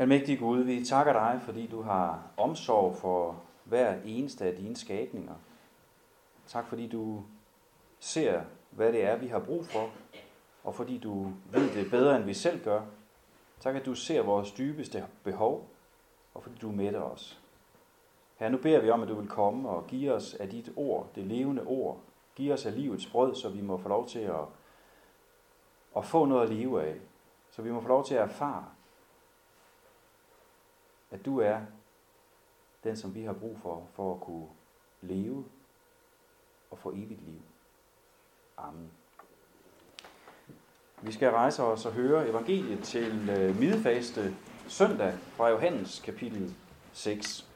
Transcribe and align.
Almægtige 0.00 0.38
Gud, 0.38 0.62
vi 0.62 0.84
takker 0.84 1.12
dig, 1.12 1.40
fordi 1.42 1.66
du 1.66 1.82
har 1.82 2.22
omsorg 2.36 2.96
for 2.96 3.42
hver 3.64 3.96
eneste 4.04 4.44
af 4.44 4.56
dine 4.56 4.76
skabninger. 4.76 5.34
Tak 6.46 6.66
fordi 6.68 6.88
du 6.88 7.22
ser, 7.98 8.42
hvad 8.70 8.92
det 8.92 9.04
er, 9.04 9.16
vi 9.16 9.26
har 9.26 9.38
brug 9.38 9.66
for, 9.66 9.90
og 10.64 10.74
fordi 10.74 10.98
du 10.98 11.32
ved 11.52 11.74
det 11.74 11.90
bedre, 11.90 12.16
end 12.16 12.24
vi 12.24 12.34
selv 12.34 12.64
gør. 12.64 12.82
Tak, 13.60 13.76
at 13.76 13.86
du 13.86 13.94
ser 13.94 14.22
vores 14.22 14.52
dybeste 14.52 15.06
behov, 15.24 15.68
og 16.34 16.42
fordi 16.42 16.58
du 16.58 16.72
mætter 16.72 17.00
os. 17.00 17.40
Her 18.36 18.48
nu 18.48 18.58
beder 18.58 18.80
vi 18.80 18.90
om, 18.90 19.02
at 19.02 19.08
du 19.08 19.14
vil 19.14 19.28
komme 19.28 19.68
og 19.68 19.86
give 19.86 20.12
os 20.12 20.34
af 20.34 20.48
dit 20.48 20.72
ord, 20.76 21.08
det 21.14 21.24
levende 21.24 21.62
ord. 21.62 22.00
Giv 22.36 22.52
os 22.52 22.66
af 22.66 22.74
livets 22.74 23.06
brød, 23.06 23.34
så 23.34 23.48
vi 23.48 23.60
må 23.60 23.76
få 23.76 23.88
lov 23.88 24.08
til 24.08 24.18
at, 24.18 24.44
at 25.96 26.04
få 26.04 26.24
noget 26.24 26.42
at 26.42 26.54
leve 26.56 26.82
af. 26.82 26.96
Så 27.50 27.62
vi 27.62 27.72
må 27.72 27.80
få 27.80 27.88
lov 27.88 28.04
til 28.04 28.14
at 28.14 28.22
erfare, 28.22 28.64
at 31.10 31.24
du 31.24 31.38
er 31.38 31.60
den, 32.84 32.96
som 32.96 33.14
vi 33.14 33.22
har 33.22 33.32
brug 33.32 33.58
for, 33.62 33.86
for 33.94 34.14
at 34.14 34.20
kunne 34.20 34.46
leve 35.00 35.44
og 36.70 36.78
få 36.78 36.90
evigt 36.90 37.24
liv. 37.26 37.42
Amen. 38.56 38.90
Vi 41.02 41.12
skal 41.12 41.30
rejse 41.30 41.62
os 41.62 41.86
og 41.86 41.92
høre 41.92 42.28
evangeliet 42.28 42.84
til 42.84 43.28
øh, 43.30 43.58
midfaste 43.58 44.34
søndag 44.68 45.12
fra 45.36 45.48
Johannes 45.48 46.00
kapitel 46.04 46.54
6. 46.92 47.46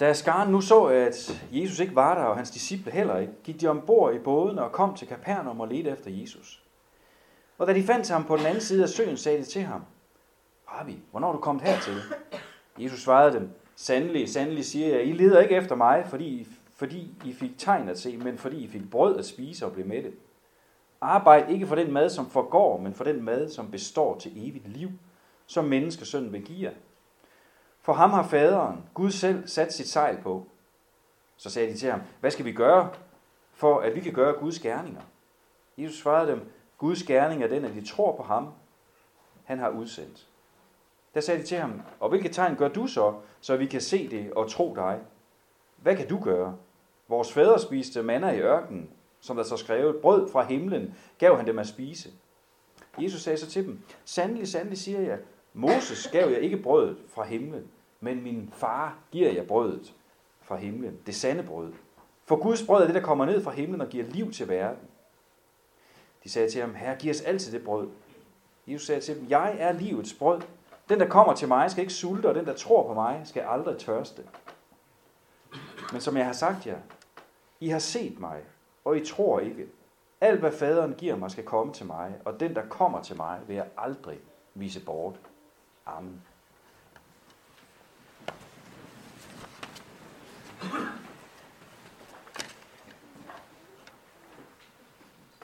Da 0.00 0.12
skaren 0.12 0.52
nu 0.52 0.60
så, 0.60 0.84
at 0.84 1.44
Jesus 1.52 1.80
ikke 1.80 1.94
var 1.94 2.14
der, 2.14 2.24
og 2.24 2.36
hans 2.36 2.50
disciple 2.50 2.92
heller 2.92 3.18
ikke, 3.18 3.32
gik 3.44 3.60
de 3.60 3.66
ombord 3.66 4.14
i 4.14 4.18
båden 4.18 4.58
og 4.58 4.72
kom 4.72 4.94
til 4.94 5.08
Kapernaum 5.08 5.60
og 5.60 5.68
ledte 5.68 5.90
efter 5.90 6.10
Jesus. 6.10 6.62
Og 7.58 7.66
da 7.66 7.74
de 7.74 7.82
fandt 7.82 8.10
ham 8.10 8.24
på 8.24 8.36
den 8.36 8.46
anden 8.46 8.60
side 8.60 8.82
af 8.82 8.88
søen, 8.88 9.16
sagde 9.16 9.38
de 9.38 9.44
til 9.44 9.62
ham, 9.62 9.82
Rabbi, 10.72 11.02
hvornår 11.10 11.28
er 11.28 11.32
du 11.32 11.38
kommet 11.38 11.64
hertil? 11.64 11.94
Jesus 12.78 13.00
svarede 13.00 13.32
dem, 13.32 13.50
Sandelig, 13.76 14.28
sandelig 14.28 14.64
siger 14.64 14.88
jeg, 14.88 15.06
I 15.06 15.12
leder 15.12 15.40
ikke 15.40 15.54
efter 15.54 15.74
mig, 15.74 16.06
fordi, 16.06 16.48
fordi 16.74 17.14
I 17.24 17.32
fik 17.32 17.58
tegn 17.58 17.88
at 17.88 17.98
se, 17.98 18.16
men 18.16 18.38
fordi 18.38 18.64
I 18.64 18.68
fik 18.68 18.90
brød 18.90 19.18
at 19.18 19.26
spise 19.26 19.66
og 19.66 19.72
blev 19.72 19.86
mætte. 19.86 20.12
Arbejd 21.00 21.50
ikke 21.50 21.66
for 21.66 21.74
den 21.74 21.92
mad, 21.92 22.10
som 22.10 22.30
forgår, 22.30 22.80
men 22.80 22.94
for 22.94 23.04
den 23.04 23.22
mad, 23.22 23.48
som 23.48 23.70
består 23.70 24.18
til 24.18 24.48
evigt 24.48 24.68
liv, 24.68 24.90
som 25.46 25.64
menneskesønnen 25.64 26.32
vil 26.32 26.44
give 26.44 26.68
jer. 26.68 26.74
For 27.80 27.92
ham 27.92 28.10
har 28.10 28.22
faderen, 28.22 28.84
Gud 28.94 29.10
selv, 29.10 29.48
sat 29.48 29.72
sit 29.72 29.88
sejl 29.88 30.22
på. 30.22 30.46
Så 31.36 31.50
sagde 31.50 31.72
de 31.72 31.76
til 31.78 31.90
ham, 31.90 32.00
hvad 32.20 32.30
skal 32.30 32.44
vi 32.44 32.52
gøre, 32.52 32.90
for 33.52 33.80
at 33.80 33.94
vi 33.94 34.00
kan 34.00 34.12
gøre 34.12 34.32
Guds 34.32 34.58
gerninger? 34.58 35.02
Jesus 35.78 35.98
svarede 35.98 36.30
dem, 36.32 36.52
Guds 36.78 37.02
gerning 37.02 37.42
er 37.42 37.48
den, 37.48 37.64
at 37.64 37.74
de 37.74 37.86
tror 37.86 38.16
på 38.16 38.22
ham, 38.22 38.48
han 39.44 39.58
har 39.58 39.68
udsendt. 39.68 40.26
Der 41.14 41.20
sagde 41.20 41.40
de 41.40 41.46
til 41.46 41.58
ham, 41.58 41.82
og 42.00 42.08
hvilke 42.08 42.28
tegn 42.28 42.56
gør 42.56 42.68
du 42.68 42.86
så, 42.86 43.14
så 43.40 43.56
vi 43.56 43.66
kan 43.66 43.80
se 43.80 44.08
det 44.08 44.32
og 44.32 44.50
tro 44.50 44.74
dig? 44.74 45.00
Hvad 45.76 45.96
kan 45.96 46.08
du 46.08 46.20
gøre? 46.20 46.56
Vores 47.08 47.32
fædre 47.32 47.60
spiste 47.60 48.02
manna 48.02 48.30
i 48.30 48.40
ørkenen, 48.40 48.90
som 49.20 49.36
der 49.36 49.42
så 49.42 49.56
skrevet, 49.56 49.96
brød 49.96 50.28
fra 50.28 50.44
himlen 50.44 50.94
gav 51.18 51.36
han 51.36 51.46
dem 51.46 51.58
at 51.58 51.66
spise. 51.66 52.10
Jesus 53.02 53.22
sagde 53.22 53.38
så 53.38 53.46
til 53.46 53.66
dem, 53.66 53.80
sandelig, 54.04 54.48
sandelig 54.48 54.78
siger 54.78 55.00
jeg, 55.00 55.18
Moses 55.52 56.08
gav 56.12 56.30
jeg 56.30 56.40
ikke 56.40 56.56
brødet 56.56 56.96
fra 57.08 57.24
himlen, 57.24 57.64
men 58.00 58.22
min 58.22 58.50
far 58.52 58.98
giver 59.10 59.32
jeg 59.32 59.46
brødet 59.46 59.94
fra 60.42 60.56
himlen, 60.56 60.98
det 61.06 61.14
sande 61.14 61.42
brød. 61.42 61.72
For 62.24 62.36
Guds 62.36 62.66
brød 62.66 62.82
er 62.82 62.86
det, 62.86 62.94
der 62.94 63.00
kommer 63.00 63.24
ned 63.24 63.42
fra 63.42 63.50
himlen 63.50 63.80
og 63.80 63.88
giver 63.88 64.04
liv 64.04 64.32
til 64.32 64.48
verden. 64.48 64.88
De 66.24 66.28
sagde 66.28 66.50
til 66.50 66.60
ham, 66.60 66.74
Herre, 66.74 66.96
giv 66.96 67.10
os 67.10 67.20
altid 67.20 67.52
det 67.52 67.64
brød. 67.64 67.88
Jesus 68.66 68.86
sagde 68.86 69.00
til 69.00 69.20
dem, 69.20 69.26
jeg 69.28 69.56
er 69.58 69.72
livets 69.72 70.14
brød. 70.14 70.40
Den, 70.88 71.00
der 71.00 71.08
kommer 71.08 71.34
til 71.34 71.48
mig, 71.48 71.70
skal 71.70 71.82
ikke 71.82 71.94
sulte, 71.94 72.26
og 72.26 72.34
den, 72.34 72.46
der 72.46 72.54
tror 72.54 72.86
på 72.86 72.94
mig, 72.94 73.20
skal 73.24 73.42
aldrig 73.42 73.78
tørste. 73.78 74.22
Men 75.92 76.00
som 76.00 76.16
jeg 76.16 76.26
har 76.26 76.32
sagt 76.32 76.66
jer, 76.66 76.78
I 77.60 77.68
har 77.68 77.78
set 77.78 78.20
mig, 78.20 78.42
og 78.84 78.96
I 78.96 79.04
tror 79.04 79.40
ikke. 79.40 79.66
Alt, 80.20 80.40
hvad 80.40 80.52
faderen 80.52 80.94
giver 80.94 81.16
mig, 81.16 81.30
skal 81.30 81.44
komme 81.44 81.72
til 81.72 81.86
mig, 81.86 82.14
og 82.24 82.40
den, 82.40 82.54
der 82.54 82.68
kommer 82.68 83.02
til 83.02 83.16
mig, 83.16 83.40
vil 83.46 83.56
jeg 83.56 83.66
aldrig 83.76 84.18
vise 84.54 84.84
bort. 84.84 85.20
Amen. 85.86 86.22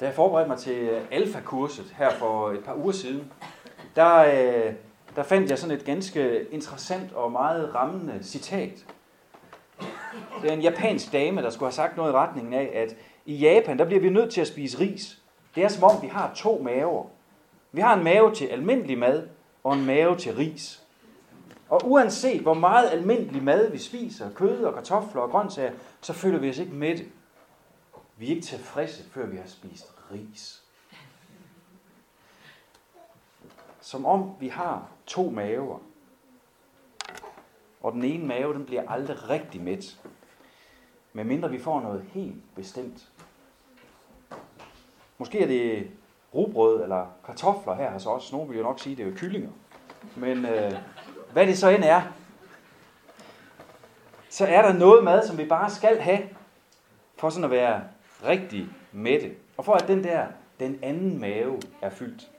Da 0.00 0.06
jeg 0.06 0.14
forberedte 0.14 0.48
mig 0.48 0.58
til 0.58 1.06
alfa-kurset 1.10 1.94
her 1.96 2.10
for 2.10 2.50
et 2.50 2.64
par 2.64 2.74
uger 2.74 2.92
siden, 2.92 3.32
der, 3.96 4.14
øh, 4.66 4.74
der 5.16 5.22
fandt 5.22 5.50
jeg 5.50 5.58
sådan 5.58 5.76
et 5.76 5.84
ganske 5.84 6.44
interessant 6.50 7.12
og 7.12 7.32
meget 7.32 7.74
rammende 7.74 8.18
citat. 8.22 8.84
Det 10.42 10.50
er 10.50 10.54
en 10.54 10.60
japansk 10.60 11.12
dame, 11.12 11.42
der 11.42 11.50
skulle 11.50 11.66
have 11.66 11.74
sagt 11.74 11.96
noget 11.96 12.12
i 12.12 12.16
retningen 12.16 12.54
af, 12.54 12.70
at 12.74 12.96
i 13.26 13.36
Japan, 13.36 13.78
der 13.78 13.84
bliver 13.84 14.00
vi 14.00 14.08
nødt 14.08 14.32
til 14.32 14.40
at 14.40 14.46
spise 14.46 14.80
ris. 14.80 15.18
Det 15.54 15.64
er 15.64 15.68
som 15.68 15.84
om, 15.84 16.02
vi 16.02 16.06
har 16.06 16.32
to 16.34 16.62
maver. 16.64 17.06
Vi 17.72 17.80
har 17.80 17.96
en 17.96 18.04
mave 18.04 18.34
til 18.34 18.46
almindelig 18.46 18.98
mad, 18.98 19.28
og 19.64 19.74
en 19.74 19.86
mave 19.86 20.16
til 20.16 20.34
ris. 20.34 20.82
Og 21.68 21.80
uanset 21.84 22.40
hvor 22.40 22.54
meget 22.54 22.90
almindelig 22.90 23.42
mad 23.42 23.70
vi 23.70 23.78
spiser, 23.78 24.30
kød 24.30 24.64
og 24.64 24.74
kartofler 24.74 25.22
og 25.22 25.30
grøntsager, 25.30 25.72
så 26.00 26.12
føler 26.12 26.38
vi 26.38 26.50
os 26.50 26.58
ikke 26.58 26.74
mætte. 26.74 27.04
Vi 28.16 28.26
er 28.26 28.30
ikke 28.30 28.46
tilfredse, 28.46 29.04
før 29.10 29.26
vi 29.26 29.36
har 29.36 29.46
spist 29.46 29.92
ris. 30.12 30.63
Som 33.84 34.06
om 34.06 34.36
vi 34.40 34.48
har 34.48 34.88
to 35.06 35.30
maver. 35.30 35.78
Og 37.80 37.92
den 37.92 38.04
ene 38.04 38.26
mave, 38.26 38.54
den 38.54 38.64
bliver 38.64 38.90
aldrig 38.90 39.30
rigtig 39.30 39.62
mæt. 39.62 39.98
Medmindre 41.12 41.50
vi 41.50 41.58
får 41.58 41.80
noget 41.80 42.04
helt 42.12 42.54
bestemt. 42.54 43.08
Måske 45.18 45.40
er 45.40 45.46
det 45.46 45.90
rugbrød 46.34 46.82
eller 46.82 47.06
kartofler 47.26 47.74
her 47.74 47.90
hos 47.90 48.06
os. 48.06 48.32
Nogle 48.32 48.48
vil 48.48 48.56
jo 48.56 48.62
nok 48.62 48.80
sige, 48.80 48.92
at 48.92 48.98
det 48.98 49.06
er 49.06 49.10
jo 49.10 49.16
kyllinger. 49.16 49.50
Men 50.16 50.46
øh, 50.46 50.72
hvad 51.32 51.46
det 51.46 51.58
så 51.58 51.68
end 51.68 51.84
er, 51.84 52.02
så 54.28 54.46
er 54.46 54.62
der 54.62 54.72
noget 54.72 55.04
mad, 55.04 55.26
som 55.26 55.38
vi 55.38 55.44
bare 55.44 55.70
skal 55.70 56.00
have, 56.00 56.28
for 57.16 57.30
sådan 57.30 57.44
at 57.44 57.50
være 57.50 57.84
rigtig 58.24 58.66
mætte. 58.92 59.34
Og 59.56 59.64
for 59.64 59.74
at 59.74 59.88
den 59.88 60.04
der, 60.04 60.26
den 60.60 60.78
anden 60.82 61.20
mave 61.20 61.60
er 61.82 61.90
fyldt. 61.90 62.30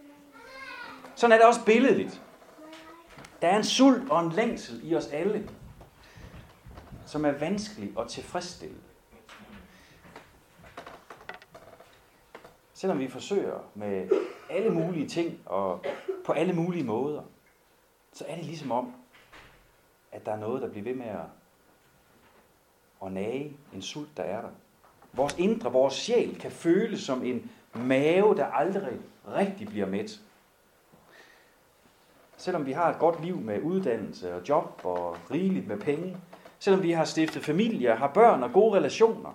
Sådan 1.15 1.31
er 1.31 1.37
det 1.37 1.47
også 1.47 1.65
billedligt. 1.65 2.21
Der 3.41 3.47
er 3.47 3.57
en 3.57 3.63
sult 3.63 4.11
og 4.11 4.25
en 4.25 4.31
længsel 4.31 4.79
i 4.83 4.95
os 4.95 5.07
alle, 5.07 5.49
som 7.05 7.25
er 7.25 7.31
vanskelig 7.31 7.93
at 7.99 8.07
tilfredsstille. 8.07 8.77
Selvom 12.73 12.99
vi 12.99 13.07
forsøger 13.07 13.59
med 13.75 14.09
alle 14.49 14.69
mulige 14.69 15.07
ting 15.07 15.39
og 15.45 15.85
på 16.25 16.31
alle 16.31 16.53
mulige 16.53 16.83
måder, 16.83 17.23
så 18.13 18.25
er 18.27 18.35
det 18.35 18.45
ligesom 18.45 18.71
om, 18.71 18.93
at 20.11 20.25
der 20.25 20.31
er 20.31 20.39
noget, 20.39 20.61
der 20.61 20.69
bliver 20.69 20.83
ved 20.83 20.95
med 20.95 21.05
at, 21.05 21.25
at 23.05 23.11
nage 23.11 23.57
en 23.73 23.81
sult, 23.81 24.17
der 24.17 24.23
er 24.23 24.41
der. 24.41 24.49
Vores 25.13 25.35
indre, 25.37 25.71
vores 25.71 25.93
sjæl 25.93 26.39
kan 26.39 26.51
føles 26.51 27.01
som 27.01 27.23
en 27.23 27.51
mave, 27.73 28.35
der 28.35 28.45
aldrig 28.45 28.99
rigtig 29.27 29.67
bliver 29.67 29.85
mæt. 29.85 30.19
Selvom 32.45 32.65
vi 32.65 32.71
har 32.71 32.89
et 32.89 32.99
godt 32.99 33.25
liv 33.25 33.37
med 33.37 33.61
uddannelse 33.61 34.35
og 34.35 34.49
job 34.49 34.81
og 34.83 35.17
rigeligt 35.31 35.67
med 35.67 35.77
penge, 35.77 36.17
selvom 36.59 36.83
vi 36.83 36.91
har 36.91 37.05
stiftet 37.05 37.43
familie, 37.43 37.95
har 37.95 38.07
børn 38.07 38.43
og 38.43 38.51
gode 38.53 38.77
relationer, 38.77 39.29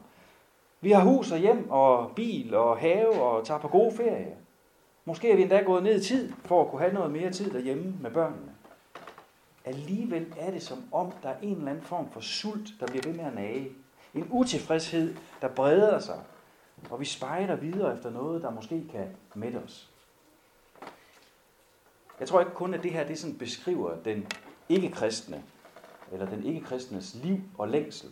vi 0.81 0.91
har 0.91 1.03
hus 1.03 1.33
og 1.33 1.39
hjem 1.39 1.71
og 1.71 2.13
bil 2.17 2.55
og 2.55 2.79
have 2.79 3.23
og 3.23 3.47
tager 3.47 3.61
på 3.61 3.69
gode 3.69 3.97
ferier. 3.97 4.37
Måske 5.05 5.33
er 5.33 5.37
vi 5.37 5.43
endda 5.43 5.63
gået 5.63 5.83
ned 5.83 6.01
i 6.01 6.05
tid 6.05 6.33
for 6.45 6.63
at 6.63 6.71
kunne 6.71 6.81
have 6.81 6.95
noget 6.95 7.11
mere 7.11 7.31
tid 7.31 7.51
derhjemme 7.51 7.95
med 8.01 8.11
børnene. 8.11 8.53
Alligevel 9.65 10.35
er 10.39 10.51
det 10.51 10.63
som 10.63 10.85
om, 10.93 11.13
der 11.23 11.29
er 11.29 11.39
en 11.43 11.57
eller 11.57 11.71
anden 11.71 11.85
form 11.85 12.11
for 12.11 12.21
sult, 12.21 12.69
der 12.81 12.87
bliver 12.87 13.03
ved 13.07 13.15
med 13.15 13.25
at 13.25 13.35
nage. 13.35 13.69
En 14.15 14.29
utilfredshed, 14.31 15.15
der 15.43 15.49
breder 15.49 15.99
sig, 15.99 16.21
og 16.91 17.01
vi 17.01 17.05
spejder 17.05 17.57
videre 17.57 17.95
efter 17.95 18.11
noget, 18.11 18.43
der 18.43 18.51
måske 18.51 18.85
kan 18.93 19.07
mætte 19.35 19.57
os. 19.57 19.90
Jeg 22.21 22.29
tror 22.29 22.41
ikke 22.41 22.53
kun, 22.53 22.75
at 22.75 22.83
det 22.83 22.93
her 22.93 23.07
det 23.07 23.19
sådan 23.19 23.39
beskriver 23.39 23.97
den 24.03 24.29
ikke-kristne, 24.69 25.45
eller 26.13 26.27
den 26.27 26.45
ikke-kristnes 26.45 27.15
liv 27.15 27.41
og 27.59 27.69
længsel. 27.69 28.11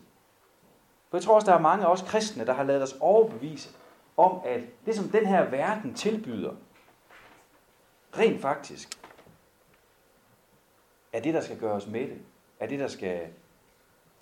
For 1.11 1.17
jeg 1.17 1.25
tror 1.25 1.35
også, 1.35 1.47
der 1.47 1.55
er 1.55 1.61
mange 1.61 1.87
af 1.87 1.91
os 1.91 2.03
kristne, 2.03 2.47
der 2.47 2.53
har 2.53 2.63
lavet 2.63 2.83
os 2.83 2.97
overbevise 3.01 3.69
om, 4.17 4.41
at 4.45 4.61
det, 4.87 4.95
som 4.95 5.09
den 5.09 5.27
her 5.27 5.51
verden 5.51 5.95
tilbyder, 5.95 6.55
rent 8.19 8.41
faktisk, 8.41 8.89
er 11.13 11.21
det, 11.21 11.35
der 11.35 11.41
skal 11.41 11.59
gøre 11.59 11.73
os 11.73 11.87
mætte, 11.87 12.19
er 12.61 12.67
det, 12.67 12.79
der 12.79 12.89
skal 12.89 13.29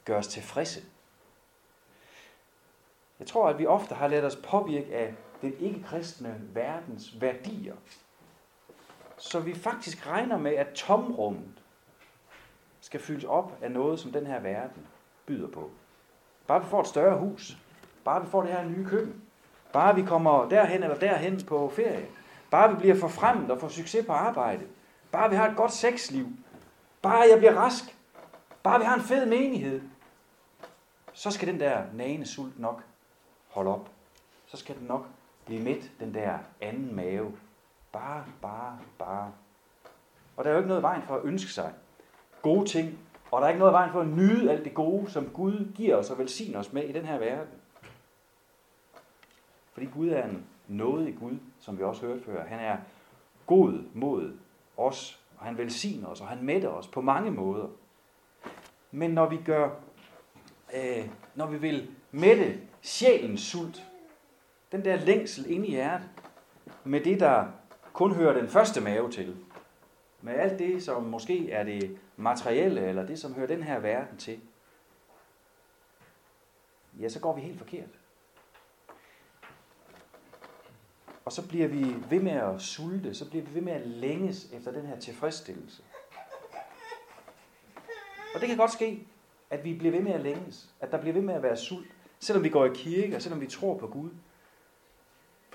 gøre 0.05 0.19
os 0.19 0.29
tilfredse. 0.29 0.81
Jeg 3.19 3.27
tror, 3.27 3.49
at 3.49 3.59
vi 3.59 3.67
ofte 3.67 3.95
har 3.95 4.09
ladet 4.09 4.25
os 4.25 4.37
påvirke 4.37 4.95
af 4.95 5.15
den 5.43 5.55
ikke-kristne 5.59 6.41
verdens 6.53 7.21
værdier 7.21 7.77
så 9.17 9.41
vi 9.41 9.55
faktisk 9.55 10.07
regner 10.07 10.39
med, 10.39 10.53
at 10.55 10.73
tomrummet 10.75 11.63
skal 12.81 13.01
fyldes 13.01 13.25
op 13.25 13.59
af 13.63 13.71
noget, 13.71 14.01
som 14.01 14.13
den 14.13 14.27
her 14.27 14.41
verden 14.41 14.87
byder 15.27 15.49
på. 15.49 15.71
Bare 16.47 16.61
vi 16.61 16.67
får 16.67 16.81
et 16.81 16.87
større 16.87 17.19
hus. 17.19 17.57
Bare 18.05 18.25
vi 18.25 18.31
får 18.31 18.43
det 18.43 18.53
her 18.53 18.65
nye 18.65 18.85
køkken. 18.85 19.23
Bare 19.73 19.95
vi 19.95 20.03
kommer 20.03 20.49
derhen 20.49 20.83
eller 20.83 20.99
derhen 20.99 21.45
på 21.47 21.69
ferie. 21.69 22.09
Bare 22.51 22.71
vi 22.71 22.77
bliver 22.77 22.95
forfremmet 22.95 23.51
og 23.51 23.61
får 23.61 23.69
succes 23.69 24.07
på 24.07 24.13
arbejde. 24.13 24.67
Bare 25.13 25.31
vi 25.31 25.37
har 25.37 25.51
et 25.51 25.57
godt 25.57 25.73
sexliv. 25.73 26.27
Bare 27.03 27.27
jeg 27.31 27.39
bliver 27.39 27.55
rask. 27.55 27.97
Bare 28.63 28.79
vi 28.79 28.85
har 28.85 28.95
en 28.95 29.03
fed 29.03 29.27
menighed. 29.27 29.81
Så 31.13 31.31
skal 31.31 31.49
den 31.49 31.61
der 31.61 31.83
nagende 31.95 32.27
sult 32.27 32.59
nok 32.59 32.83
holde 33.49 33.71
op. 33.75 33.91
Så 34.47 34.57
skal 34.57 34.79
den 34.79 34.87
nok 34.87 35.07
blive 35.47 35.63
midt, 35.63 35.91
den 36.01 36.15
der 36.15 36.39
anden 36.61 36.95
mave. 36.95 37.33
Bare, 37.97 38.25
bare, 38.43 38.79
bare. 38.99 39.33
Og 40.37 40.45
der 40.45 40.51
er 40.51 40.55
jo 40.55 40.59
ikke 40.59 40.69
noget 40.69 40.83
vejen 40.83 41.03
for 41.03 41.17
at 41.17 41.25
ønske 41.25 41.51
sig 41.51 41.73
gode 42.43 42.69
ting, 42.69 42.99
og 43.31 43.41
der 43.41 43.47
er 43.47 43.51
ikke 43.51 43.59
noget 43.59 43.73
vejen 43.73 43.93
for 43.93 44.01
at 44.01 44.09
nyde 44.09 44.51
alt 44.51 44.65
det 44.65 44.75
gode, 44.75 45.11
som 45.11 45.29
Gud 45.29 45.73
giver 45.75 45.97
os 45.97 46.11
og 46.11 46.19
velsigner 46.19 46.59
os 46.59 46.73
med 46.73 46.83
i 46.83 46.93
den 46.93 47.05
her 47.05 47.19
verden. 47.19 47.55
Fordi 49.73 49.87
Gud 49.87 50.09
er 50.09 50.25
en 50.25 50.47
nådig 50.69 51.17
Gud, 51.21 51.39
som 51.61 51.79
vi 51.79 51.83
også 51.83 52.07
hørte 52.07 52.25
før. 52.25 52.45
Han 52.45 52.59
er 52.59 52.77
god 53.47 53.85
mod 53.95 54.37
os, 54.77 55.21
og 55.39 55.47
han 55.47 55.59
velsigner 55.59 56.09
os, 56.09 56.21
og 56.21 56.29
han 56.29 56.43
mætter 56.43 56.69
os 56.69 56.89
på 56.89 57.01
mange 57.01 57.31
måder. 57.31 57.69
Men 58.91 59.11
når 59.11 59.29
vi 59.29 59.37
gør, 59.37 59.71
øh, 60.75 61.09
når 61.35 61.47
vi 61.47 61.59
vil 61.59 61.91
mætte 62.13 62.61
sjælens 62.83 63.41
sult, 63.41 63.85
den 64.73 64.85
der 64.85 64.97
længsel 64.97 65.51
inde 65.51 65.67
i 65.67 65.71
hjertet, 65.71 66.09
med 66.85 67.01
det, 67.01 67.21
der 67.21 67.47
kun 67.97 68.15
hører 68.15 68.33
den 68.33 68.49
første 68.49 68.81
mave 68.81 69.11
til, 69.11 69.37
med 70.23 70.35
alt 70.35 70.59
det, 70.59 70.83
som 70.83 71.03
måske 71.03 71.51
er 71.51 71.65
det 71.65 71.99
materielle, 72.17 72.81
eller 72.81 73.07
det, 73.07 73.19
som 73.19 73.35
hører 73.35 73.47
den 73.47 73.63
her 73.63 73.79
verden 73.79 74.19
til, 74.19 74.41
ja, 77.01 77.09
så 77.09 77.21
går 77.21 77.35
vi 77.35 77.41
helt 77.41 77.59
forkert. 77.59 77.89
Og 81.25 81.33
så 81.33 81.49
bliver 81.49 81.69
vi 81.69 81.95
ved 82.11 82.21
med 82.21 82.33
at 82.33 82.63
sulte, 82.63 83.15
så 83.15 83.31
bliver 83.31 83.45
vi 83.45 83.55
ved 83.55 83.63
med 83.63 83.73
at 83.73 83.87
længes 83.87 84.53
efter 84.53 84.73
den 84.73 84.87
her 84.87 84.99
tilfredsstillelse. 84.99 85.83
Og 88.35 88.41
det 88.41 88.49
kan 88.49 88.57
godt 88.57 88.73
ske, 88.73 89.07
at 89.51 89.65
vi 89.65 89.75
bliver 89.75 89.93
ved 89.93 90.01
med 90.01 90.13
at 90.13 90.21
længes, 90.21 90.71
at 90.81 90.91
der 90.91 91.01
bliver 91.01 91.15
ved 91.15 91.23
med 91.23 91.35
at 91.35 91.43
være 91.43 91.57
sult, 91.57 91.89
selvom 92.21 92.45
vi 92.45 92.49
går 92.49 92.65
i 92.65 92.71
kirke, 92.75 93.17
og 93.17 93.23
selvom 93.23 93.41
vi 93.41 93.47
tror 93.47 93.79
på 93.79 93.87
Gud. 93.87 94.11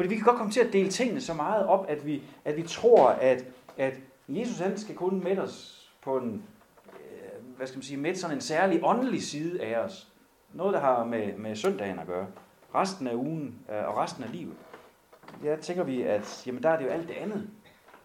Fordi 0.02 0.10
vi 0.10 0.16
kan 0.16 0.26
godt 0.26 0.38
komme 0.38 0.52
til 0.52 0.60
at 0.60 0.74
dele 0.74 0.90
tingene 0.90 1.22
så 1.22 1.34
meget 1.34 1.66
op, 1.66 1.86
at 1.90 2.06
vi, 2.06 2.24
at 2.46 2.58
vi 2.58 2.64
tror, 2.64 3.10
at, 3.10 3.46
at 3.78 3.94
Jesus 4.28 4.60
han 4.60 4.78
skal 4.78 4.96
kun 4.96 5.24
med 5.24 5.38
os 5.38 5.88
på 6.02 6.18
en, 6.18 6.44
øh, 6.88 7.58
hvad 7.58 7.68
skal 7.68 7.78
man 7.78 7.84
sige, 7.84 7.98
med 7.98 8.16
sådan 8.16 8.38
en 8.38 8.42
særlig 8.42 8.80
åndelig 8.84 9.24
side 9.24 9.64
af 9.64 9.80
os. 9.80 10.08
Noget, 10.54 10.74
der 10.74 10.80
har 10.80 11.04
med, 11.06 11.38
med 11.38 11.56
søndagen 11.56 12.00
at 12.00 12.08
gøre. 12.08 12.28
Resten 12.76 13.08
af 13.08 13.14
ugen 13.14 13.60
øh, 13.70 13.88
og 13.88 13.98
resten 13.98 14.24
af 14.24 14.32
livet. 14.32 14.56
Der 15.44 15.56
tænker 15.56 15.84
vi, 15.84 16.02
at 16.02 16.44
jamen, 16.48 16.64
der 16.64 16.70
er 16.70 16.78
det 16.78 16.86
jo 16.86 16.90
alt 16.90 17.08
det 17.08 17.16
andet, 17.16 17.50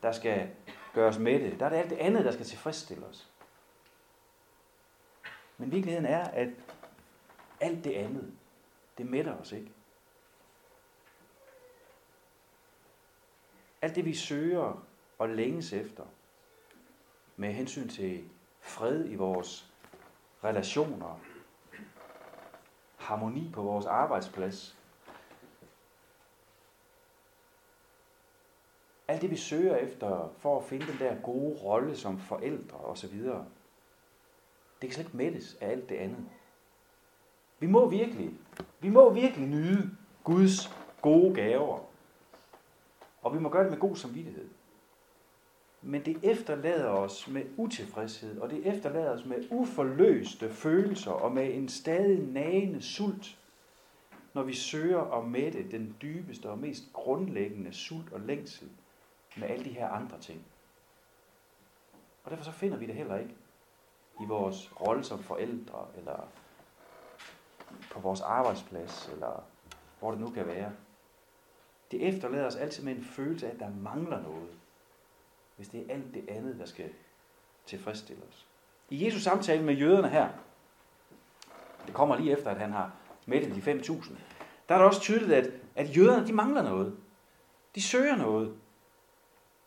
der 0.03 0.13
skal 0.13 0.49
gøres 0.95 1.19
med 1.19 1.41
det. 1.41 1.61
Der 1.61 1.67
er 1.67 1.71
det 1.71 1.77
alt 1.77 1.91
det 1.91 1.99
andet, 1.99 2.25
der 2.25 2.33
skal 2.33 2.47
tilfredsstille 2.47 3.07
os. 3.07 3.31
Men 5.59 5.73
virkeligheden 5.73 6.07
er, 6.07 6.25
at 6.25 6.49
alt 7.61 7.85
det 7.85 7.93
andet, 7.93 8.33
det 8.99 9.07
mætter 9.11 9.37
os 9.37 9.53
ikke. 9.53 9.76
Alt 13.87 13.97
det, 13.97 14.05
vi 14.05 14.15
søger 14.15 14.87
og 15.19 15.29
længes 15.29 15.73
efter, 15.73 16.05
med 17.37 17.53
hensyn 17.53 17.89
til 17.89 18.25
fred 18.61 19.05
i 19.09 19.15
vores 19.15 19.73
relationer, 20.45 21.21
harmoni 22.97 23.51
på 23.53 23.63
vores 23.63 23.87
arbejdsplads, 23.87 24.79
alt 29.09 29.23
det 29.23 29.31
vi 29.31 29.37
søger 29.37 29.77
efter 29.77 30.33
for 30.39 30.59
at 30.59 30.65
finde 30.65 30.87
den 30.87 30.99
der 30.99 31.21
gode 31.23 31.59
rolle 31.63 31.97
som 31.97 32.19
forældre 32.19 32.79
osv., 32.79 33.19
det 33.21 33.45
kan 34.81 34.91
slet 34.93 35.07
ikke 35.07 35.17
mættes 35.17 35.57
af 35.61 35.71
alt 35.71 35.89
det 35.89 35.97
andet. 35.97 36.27
Vi 37.59 37.67
må 37.67 37.89
virkelig, 37.89 38.31
vi 38.81 38.89
må 38.89 39.13
virkelig 39.13 39.49
nyde 39.49 39.97
Guds 40.25 40.71
gode 41.03 41.35
gaver. 41.35 41.96
Og 43.27 43.35
vi 43.35 43.39
må 43.39 43.49
gøre 43.49 43.63
det 43.63 43.71
med 43.71 43.79
god 43.79 43.97
samvittighed. 43.97 44.49
Men 45.83 46.05
det 46.05 46.19
efterlader 46.23 46.89
os 46.89 47.29
med 47.29 47.45
utilfredshed, 47.57 48.39
og 48.39 48.51
det 48.51 48.67
efterlader 48.67 49.11
os 49.11 49.25
med 49.25 49.45
uforløste 49.51 50.51
følelser 50.53 51.11
og 51.11 51.33
med 51.33 51.55
en 51.55 51.69
stadig 51.69 52.23
nagende 52.23 52.83
sult, 52.83 53.39
når 54.35 54.43
vi 54.43 54.55
søger 54.55 55.01
at 55.01 55.29
mætte 55.29 55.71
den 55.71 55.97
dybeste 56.03 56.51
og 56.51 56.59
mest 56.59 56.83
grundlæggende 56.93 57.73
sult 57.73 58.13
og 58.13 58.21
længsel 58.21 58.69
med 59.37 59.49
alle 59.49 59.65
de 59.65 59.71
her 59.71 59.89
andre 59.89 60.19
ting. 60.19 60.45
Og 62.25 62.31
derfor 62.31 62.45
så 62.45 62.53
finder 62.53 62.77
vi 62.77 62.87
det 62.87 62.95
heller 62.95 63.17
ikke 63.17 63.35
i 64.21 64.25
vores 64.27 64.73
rolle 64.81 65.05
som 65.05 65.23
forældre, 65.23 65.87
eller 65.97 66.29
på 67.93 68.01
vores 68.01 68.21
arbejdsplads, 68.21 69.09
eller 69.13 69.45
hvor 69.99 70.11
det 70.11 70.21
nu 70.21 70.31
kan 70.31 70.47
være. 70.47 70.73
Det 71.91 72.09
efterlader 72.09 72.47
os 72.47 72.57
altid 72.57 72.85
med 72.85 72.97
en 72.97 73.05
følelse 73.05 73.47
af, 73.47 73.55
at 73.55 73.61
der 73.61 73.71
mangler 73.83 74.23
noget, 74.23 74.49
hvis 75.57 75.69
det 75.69 75.81
er 75.81 75.95
alt 75.95 76.15
det 76.15 76.29
andet, 76.29 76.59
der 76.59 76.67
skal 76.67 76.91
tilfredsstille 77.67 78.23
os. 78.29 78.47
I 78.91 79.05
Jesus 79.05 79.23
samtale 79.23 79.63
med 79.63 79.75
jøderne 79.75 80.09
her, 80.09 80.29
det 81.87 81.95
kommer 81.95 82.17
lige 82.17 82.33
efter, 82.33 82.51
at 82.51 82.61
han 82.61 82.73
har 82.73 82.93
mættet 83.27 83.55
de 83.55 83.73
5.000, 83.73 84.15
der 84.69 84.75
er 84.75 84.79
det 84.79 84.87
også 84.87 85.01
tydeligt, 85.01 85.33
at, 85.33 85.51
at 85.75 85.97
jøderne, 85.97 86.27
de 86.27 86.33
mangler 86.33 86.63
noget. 86.63 86.97
De 87.75 87.83
søger 87.83 88.17
noget. 88.17 88.57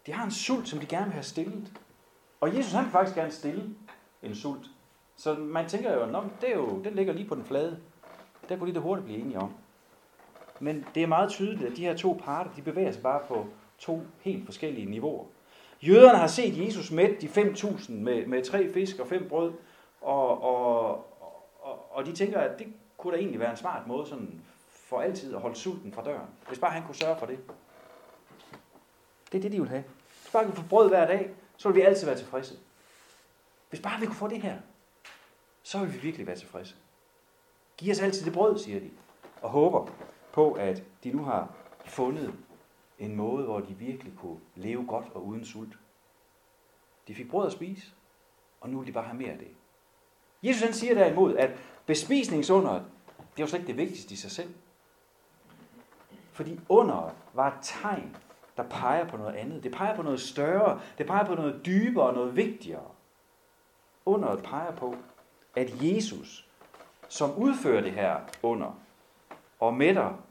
De 0.05 0.11
har 0.11 0.25
en 0.25 0.31
sult, 0.31 0.67
som 0.67 0.79
de 0.79 0.85
gerne 0.85 1.05
vil 1.05 1.13
have 1.13 1.23
stillet. 1.23 1.79
Og 2.41 2.55
Jesus 2.55 2.71
han 2.71 2.83
vil 2.83 2.91
faktisk 2.91 3.15
gerne 3.15 3.31
stille 3.31 3.75
en 4.23 4.35
sult. 4.35 4.65
Så 5.15 5.33
man 5.33 5.69
tænker 5.69 5.93
jo, 5.93 6.05
Nå, 6.05 6.23
det 6.41 6.49
er 6.49 6.55
jo, 6.55 6.83
den 6.83 6.93
ligger 6.93 7.13
lige 7.13 7.27
på 7.27 7.35
den 7.35 7.45
flade. 7.45 7.79
Der 8.49 8.57
kunne 8.57 8.69
de 8.69 8.73
det 8.73 8.81
hurtigt 8.81 9.05
blive 9.05 9.19
enige 9.19 9.39
om. 9.39 9.53
Men 10.59 10.85
det 10.95 11.03
er 11.03 11.07
meget 11.07 11.29
tydeligt, 11.29 11.71
at 11.71 11.77
de 11.77 11.81
her 11.81 11.95
to 11.95 12.21
parter, 12.23 12.51
de 12.55 12.61
bevæger 12.61 12.91
sig 12.91 13.03
bare 13.03 13.21
på 13.27 13.47
to 13.77 14.01
helt 14.19 14.45
forskellige 14.45 14.85
niveauer. 14.85 15.25
Jøderne 15.81 16.17
har 16.17 16.27
set 16.27 16.65
Jesus 16.65 16.91
mætte 16.91 17.15
de 17.21 17.27
5.000 17.27 17.91
med, 17.91 18.25
med 18.25 18.43
tre 18.43 18.73
fisk 18.73 18.99
og 18.99 19.07
fem 19.07 19.29
brød, 19.29 19.53
og, 20.01 20.41
og, 20.41 20.89
og, 21.61 21.87
og 21.91 22.05
de 22.05 22.11
tænker, 22.11 22.39
at 22.39 22.59
det 22.59 22.67
kunne 22.97 23.13
da 23.13 23.17
egentlig 23.19 23.39
være 23.39 23.51
en 23.51 23.57
smart 23.57 23.87
måde 23.87 24.07
sådan 24.07 24.41
for 24.69 25.01
altid 25.01 25.35
at 25.35 25.41
holde 25.41 25.55
sulten 25.55 25.93
fra 25.93 26.03
døren. 26.03 26.27
Hvis 26.47 26.59
bare 26.59 26.71
han 26.71 26.83
kunne 26.85 26.95
sørge 26.95 27.19
for 27.19 27.25
det. 27.25 27.39
Det 29.31 29.37
er 29.37 29.41
det, 29.41 29.51
de 29.51 29.59
vil 29.59 29.69
have. 29.69 29.83
Hvis 30.21 30.31
bare 30.31 30.45
vi 30.45 30.51
kunne 30.51 30.63
få 30.63 30.69
brød 30.69 30.89
hver 30.89 31.07
dag, 31.07 31.31
så 31.57 31.69
vil 31.69 31.75
vi 31.75 31.81
altid 31.81 32.05
være 32.05 32.17
tilfredse. 32.17 32.55
Hvis 33.69 33.81
bare 33.81 33.99
vi 33.99 34.05
kunne 34.05 34.15
få 34.15 34.27
det 34.27 34.41
her, 34.41 34.57
så 35.63 35.79
vil 35.79 35.93
vi 35.93 35.97
virkelig 35.97 36.27
være 36.27 36.35
tilfredse. 36.35 36.75
Giv 37.77 37.91
os 37.91 37.99
altid 37.99 38.25
det 38.25 38.33
brød, 38.33 38.57
siger 38.57 38.79
de, 38.79 38.89
og 39.41 39.49
håber 39.49 39.87
på, 40.39 40.51
at 40.51 40.83
de 41.03 41.11
nu 41.11 41.23
har 41.23 41.53
fundet 41.85 42.33
en 42.99 43.15
måde, 43.15 43.45
hvor 43.45 43.59
de 43.59 43.73
virkelig 43.73 44.13
kunne 44.17 44.39
leve 44.55 44.85
godt 44.85 45.05
og 45.13 45.25
uden 45.25 45.45
sult. 45.45 45.77
De 47.07 47.15
fik 47.15 47.29
brød 47.29 47.45
at 47.45 47.51
spise, 47.51 47.93
og 48.61 48.69
nu 48.69 48.77
vil 48.77 48.87
de 48.87 48.91
bare 48.91 49.03
have 49.03 49.17
mere 49.17 49.31
af 49.31 49.37
det. 49.37 49.47
Jesus 50.43 50.61
han 50.61 50.73
siger 50.73 50.93
derimod, 50.93 51.35
at 51.35 51.51
bespisningsunderet, 51.85 52.85
det 53.17 53.43
var 53.43 53.47
slet 53.47 53.59
ikke 53.59 53.67
det 53.67 53.77
vigtigste 53.77 54.13
i 54.13 54.17
sig 54.17 54.31
selv. 54.31 54.53
Fordi 56.31 56.59
underet 56.69 57.13
var 57.33 57.47
et 57.47 57.59
tegn, 57.61 58.15
der 58.57 58.63
peger 58.63 59.07
på 59.07 59.17
noget 59.17 59.35
andet. 59.35 59.63
Det 59.63 59.71
peger 59.71 59.95
på 59.95 60.01
noget 60.01 60.21
større. 60.21 60.81
Det 60.97 61.07
peger 61.07 61.25
på 61.25 61.35
noget 61.35 61.65
dybere 61.65 62.05
og 62.05 62.13
noget 62.13 62.35
vigtigere. 62.35 62.91
Underet 64.05 64.43
peger 64.43 64.75
på, 64.75 64.95
at 65.55 65.71
Jesus, 65.81 66.47
som 67.09 67.37
udfører 67.37 67.81
det 67.81 67.91
her 67.91 68.19
under, 68.43 68.79
og 69.59 69.73
mætter 69.73 70.28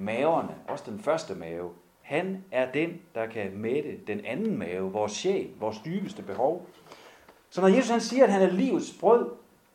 maverne, 0.00 0.54
også 0.68 0.84
den 0.90 1.00
første 1.00 1.34
mave, 1.34 1.70
han 2.00 2.44
er 2.50 2.72
den, 2.72 3.00
der 3.14 3.26
kan 3.26 3.56
mætte 3.56 4.00
den 4.06 4.24
anden 4.24 4.58
mave, 4.58 4.92
vores 4.92 5.12
sjæl, 5.12 5.50
vores 5.58 5.78
dybeste 5.84 6.22
behov. 6.22 6.66
Så 7.50 7.60
når 7.60 7.68
Jesus 7.68 7.90
han 7.90 8.00
siger, 8.00 8.24
at 8.24 8.32
han 8.32 8.42
er 8.42 8.50
livets 8.50 8.96
brød, 9.00 9.30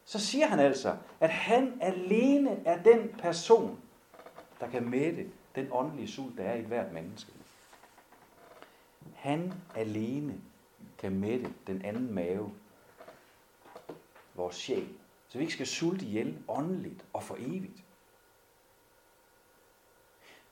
så 0.05 0.20
siger 0.20 0.48
han 0.48 0.60
altså, 0.60 0.96
at 1.20 1.29
han 1.29 1.74
alene 1.82 2.60
er 2.65 2.84
den 2.84 3.10
person, 3.20 3.79
der 4.60 4.70
kan 4.70 4.89
mætte 4.89 5.25
den 5.55 5.67
åndelige 5.72 6.08
sult, 6.08 6.38
der 6.38 6.44
er 6.44 6.55
i 6.55 6.62
hvert 6.62 6.94
menneske. 6.94 7.32
Han 9.15 9.53
alene 9.75 10.34
kan 10.98 11.20
mætte 11.20 11.53
den 11.67 11.82
anden 11.82 12.13
mave, 12.13 12.51
vores 14.36 14.55
sjæl, 14.55 14.88
så 15.29 15.38
vi 15.38 15.44
ikke 15.44 15.53
skal 15.53 15.67
sulte 15.67 16.05
ihjel 16.05 16.38
åndeligt 16.48 17.05
og 17.13 17.24
for 17.24 17.36
evigt. 17.39 17.85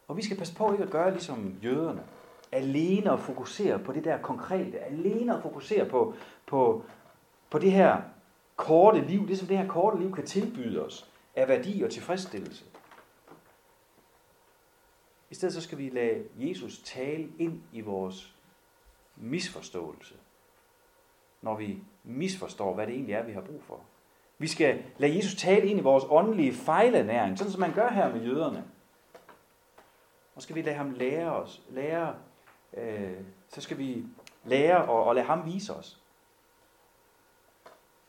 Og 0.07 0.17
vi 0.17 0.23
skal 0.23 0.37
passe 0.37 0.55
på 0.55 0.71
ikke 0.71 0.83
at 0.83 0.89
gøre 0.89 1.11
ligesom 1.11 1.55
jøderne. 1.63 2.03
alene 2.51 3.11
at 3.11 3.19
fokusere 3.19 3.79
på 3.79 3.93
det 3.93 4.03
der 4.03 4.17
konkrete, 4.21 4.79
alene 4.79 5.35
at 5.35 5.41
fokusere 5.41 5.85
på, 5.85 6.13
på, 6.47 6.83
på 7.49 7.59
det 7.59 7.71
her 7.71 8.01
korte 8.55 9.01
liv, 9.01 9.27
det 9.27 9.37
som 9.39 9.47
det 9.47 9.57
her 9.57 9.67
korte 9.67 9.99
liv 9.99 10.15
kan 10.15 10.25
tilbyde 10.25 10.85
os 10.85 11.09
af 11.35 11.47
værdi 11.47 11.81
og 11.81 11.91
tilfredsstillelse. 11.91 12.65
I 15.29 15.35
stedet 15.35 15.53
så 15.53 15.61
skal 15.61 15.77
vi 15.77 15.89
lade 15.89 16.23
Jesus 16.35 16.81
tale 16.85 17.29
ind 17.39 17.61
i 17.71 17.81
vores 17.81 18.35
misforståelse, 19.15 20.15
når 21.41 21.55
vi 21.55 21.77
misforstår, 22.03 22.73
hvad 22.73 22.87
det 22.87 22.93
egentlig 22.93 23.13
er, 23.13 23.23
vi 23.23 23.31
har 23.31 23.41
brug 23.41 23.63
for. 23.63 23.79
Vi 24.37 24.47
skal 24.47 24.83
lade 24.97 25.15
Jesus 25.15 25.35
tale 25.35 25.67
ind 25.67 25.79
i 25.79 25.83
vores 25.83 26.03
åndelige 26.09 26.53
fejlernæring, 26.53 27.37
sådan 27.37 27.51
som 27.51 27.61
man 27.61 27.73
gør 27.73 27.89
her 27.89 28.13
med 28.13 28.21
jøderne. 28.21 28.63
Og 30.35 30.41
skal 30.41 30.55
vi 30.55 30.61
lade 30.61 30.75
ham 30.75 30.91
lære 30.91 31.31
os, 31.31 31.61
lære, 31.69 32.15
øh, 32.73 33.21
så 33.49 33.61
skal 33.61 33.77
vi 33.77 34.05
lære 34.43 34.85
og, 34.85 35.03
og 35.03 35.15
lade 35.15 35.25
ham 35.27 35.45
vise 35.45 35.73
os, 35.73 35.99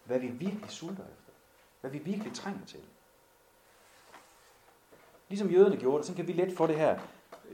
hvad 0.05 0.19
vi 0.19 0.27
virkelig 0.27 0.71
sulter 0.71 1.03
efter. 1.03 1.33
Hvad 1.81 1.91
vi 1.91 1.99
virkelig 1.99 2.33
trænger 2.35 2.67
til. 2.67 2.81
Ligesom 5.29 5.51
jøderne 5.51 5.77
gjorde 5.77 5.99
det, 5.99 6.07
så 6.07 6.15
kan 6.15 6.27
vi 6.27 6.33
let 6.33 6.57
få 6.57 6.67
det 6.67 6.77
her 6.77 6.99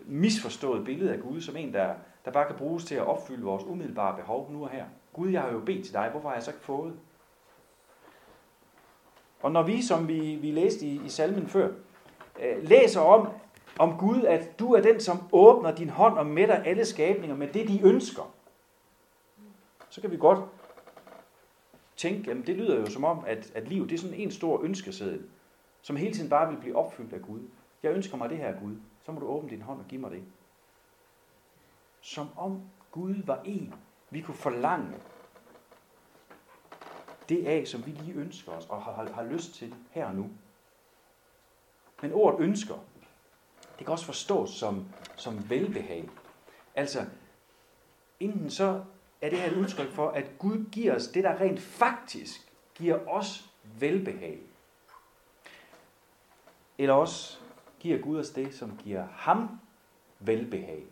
misforstået 0.06 0.84
billede 0.84 1.12
af 1.12 1.20
Gud 1.20 1.40
som 1.40 1.56
en, 1.56 1.74
der, 1.74 1.94
der 2.24 2.30
bare 2.30 2.46
kan 2.46 2.56
bruges 2.56 2.84
til 2.84 2.94
at 2.94 3.06
opfylde 3.06 3.42
vores 3.42 3.64
umiddelbare 3.64 4.16
behov 4.16 4.50
nu 4.52 4.64
og 4.64 4.70
her. 4.70 4.86
Gud, 5.12 5.28
jeg 5.28 5.42
har 5.42 5.50
jo 5.50 5.60
bedt 5.60 5.84
til 5.84 5.94
dig, 5.94 6.08
hvorfor 6.10 6.28
har 6.28 6.36
jeg 6.36 6.42
så 6.42 6.50
ikke 6.50 6.64
fået? 6.64 6.98
Og 9.42 9.52
når 9.52 9.62
vi, 9.62 9.82
som 9.82 10.08
vi, 10.08 10.34
vi 10.34 10.50
læste 10.50 10.86
i, 10.86 11.00
i 11.04 11.08
salmen 11.08 11.46
før, 11.46 11.72
øh, 12.40 12.62
læser 12.62 13.00
om, 13.00 13.28
om 13.78 13.98
Gud, 13.98 14.22
at 14.22 14.58
du 14.58 14.72
er 14.72 14.80
den, 14.80 15.00
som 15.00 15.18
åbner 15.32 15.74
din 15.74 15.90
hånd 15.90 16.18
og 16.18 16.26
mætter 16.26 16.62
alle 16.62 16.84
skabninger 16.84 17.36
med 17.36 17.48
det, 17.48 17.68
de 17.68 17.82
ønsker, 17.82 18.34
så 19.88 20.00
kan 20.00 20.10
vi 20.10 20.16
godt 20.16 20.38
tænke, 21.96 22.28
jamen 22.28 22.46
det 22.46 22.56
lyder 22.56 22.80
jo 22.80 22.86
som 22.86 23.04
om, 23.04 23.24
at, 23.26 23.52
at 23.54 23.68
livet 23.68 23.90
det 23.90 23.94
er 23.94 24.00
sådan 24.00 24.16
en 24.16 24.30
stor 24.30 24.62
ønskeseddel, 24.62 25.28
som 25.82 25.96
hele 25.96 26.14
tiden 26.14 26.30
bare 26.30 26.50
vil 26.50 26.60
blive 26.60 26.76
opfyldt 26.76 27.12
af 27.12 27.22
Gud. 27.22 27.40
Jeg 27.82 27.92
ønsker 27.92 28.16
mig 28.16 28.30
det 28.30 28.38
her, 28.38 28.60
Gud. 28.60 28.76
Så 29.04 29.12
må 29.12 29.20
du 29.20 29.26
åbne 29.26 29.50
din 29.50 29.62
hånd 29.62 29.78
og 29.78 29.86
give 29.88 30.00
mig 30.00 30.10
det. 30.10 30.22
Som 32.00 32.28
om 32.36 32.62
Gud 32.90 33.14
var 33.24 33.42
en, 33.44 33.74
vi 34.10 34.20
kunne 34.20 34.36
forlange 34.36 34.94
det 37.28 37.46
af, 37.46 37.66
som 37.66 37.86
vi 37.86 37.90
lige 37.90 38.14
ønsker 38.14 38.52
os 38.52 38.66
og 38.66 38.82
har, 38.82 39.12
har 39.12 39.24
lyst 39.24 39.54
til 39.54 39.74
her 39.90 40.06
og 40.06 40.14
nu. 40.14 40.30
Men 42.02 42.12
ordet 42.12 42.40
ønsker, 42.40 42.74
det 43.80 43.86
kan 43.86 43.92
også 43.92 44.04
forstås 44.04 44.50
som, 44.50 44.88
som 45.16 45.50
velbehag. 45.50 46.08
Altså, 46.74 47.04
enten 48.20 48.50
så 48.50 48.84
er 49.20 49.30
det 49.30 49.38
her 49.38 49.50
et 49.50 49.56
udtryk 49.56 49.90
for, 49.92 50.08
at 50.08 50.38
Gud 50.38 50.64
giver 50.72 50.94
os 50.94 51.06
det, 51.06 51.24
der 51.24 51.40
rent 51.40 51.60
faktisk 51.60 52.52
giver 52.74 53.08
os 53.08 53.50
velbehag. 53.64 54.38
Eller 56.78 56.94
også 56.94 57.38
giver 57.78 57.98
Gud 57.98 58.18
os 58.18 58.30
det, 58.30 58.54
som 58.54 58.78
giver 58.84 59.06
ham 59.12 59.60
velbehag. 60.18 60.84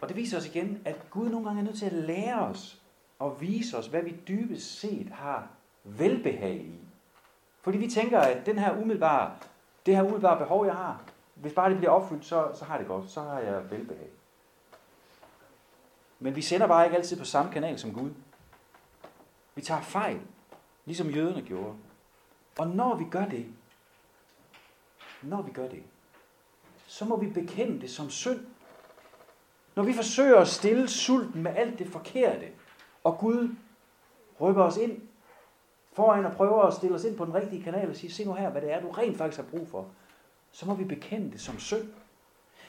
Og 0.00 0.08
det 0.08 0.16
viser 0.16 0.36
os 0.36 0.46
igen, 0.46 0.82
at 0.84 1.10
Gud 1.10 1.28
nogle 1.28 1.46
gange 1.46 1.60
er 1.60 1.64
nødt 1.64 1.78
til 1.78 1.86
at 1.86 1.92
lære 1.92 2.40
os 2.40 2.82
og 3.18 3.40
vise 3.40 3.78
os, 3.78 3.86
hvad 3.86 4.02
vi 4.02 4.16
dybest 4.28 4.80
set 4.80 5.10
har 5.10 5.48
velbehag 5.84 6.56
i. 6.56 6.78
Fordi 7.62 7.78
vi 7.78 7.90
tænker, 7.90 8.20
at 8.20 8.46
den 8.46 8.58
her 8.58 8.76
umiddelbare, 8.76 9.36
det 9.86 9.96
her 9.96 10.02
umiddelbare 10.02 10.38
behov, 10.38 10.66
jeg 10.66 10.74
har, 10.74 11.00
hvis 11.34 11.52
bare 11.52 11.70
det 11.70 11.78
bliver 11.78 11.90
opfyldt, 11.90 12.24
så, 12.24 12.50
så 12.54 12.64
har 12.64 12.78
det 12.78 12.86
godt, 12.86 13.10
så 13.10 13.20
har 13.20 13.38
jeg 13.38 13.70
velbehag. 13.70 14.08
Men 16.18 16.36
vi 16.36 16.42
sender 16.42 16.66
bare 16.66 16.84
ikke 16.84 16.96
altid 16.96 17.18
på 17.18 17.24
samme 17.24 17.52
kanal 17.52 17.78
som 17.78 17.94
Gud. 17.94 18.10
Vi 19.54 19.62
tager 19.62 19.80
fejl, 19.80 20.20
ligesom 20.84 21.10
jøderne 21.10 21.42
gjorde. 21.42 21.74
Og 22.58 22.66
når 22.66 22.94
vi 22.94 23.04
gør 23.10 23.24
det, 23.24 23.46
når 25.22 25.42
vi 25.42 25.52
gør 25.52 25.68
det, 25.68 25.82
så 26.86 27.04
må 27.04 27.16
vi 27.16 27.26
bekende 27.26 27.80
det 27.80 27.90
som 27.90 28.10
synd. 28.10 28.46
Når 29.74 29.82
vi 29.82 29.92
forsøger 29.92 30.40
at 30.40 30.48
stille 30.48 30.88
sulten 30.88 31.42
med 31.42 31.56
alt 31.56 31.78
det 31.78 31.88
forkerte, 31.88 32.48
og 33.04 33.18
Gud 33.18 33.54
rykker 34.40 34.62
os 34.62 34.76
ind 34.76 35.08
foran 35.94 36.26
og 36.26 36.32
prøver 36.32 36.62
at 36.62 36.74
stille 36.74 36.94
os 36.94 37.04
ind 37.04 37.16
på 37.16 37.24
den 37.24 37.34
rigtige 37.34 37.62
kanal 37.62 37.90
og 37.90 37.96
sige, 37.96 38.12
se 38.12 38.24
nu 38.24 38.32
her, 38.32 38.50
hvad 38.50 38.62
det 38.62 38.72
er, 38.72 38.80
du 38.80 38.90
rent 38.90 39.18
faktisk 39.18 39.40
har 39.40 39.58
brug 39.58 39.68
for, 39.68 39.86
så 40.52 40.66
må 40.66 40.74
vi 40.74 40.84
bekende 40.84 41.30
det 41.30 41.40
som 41.40 41.58
synd. 41.58 41.88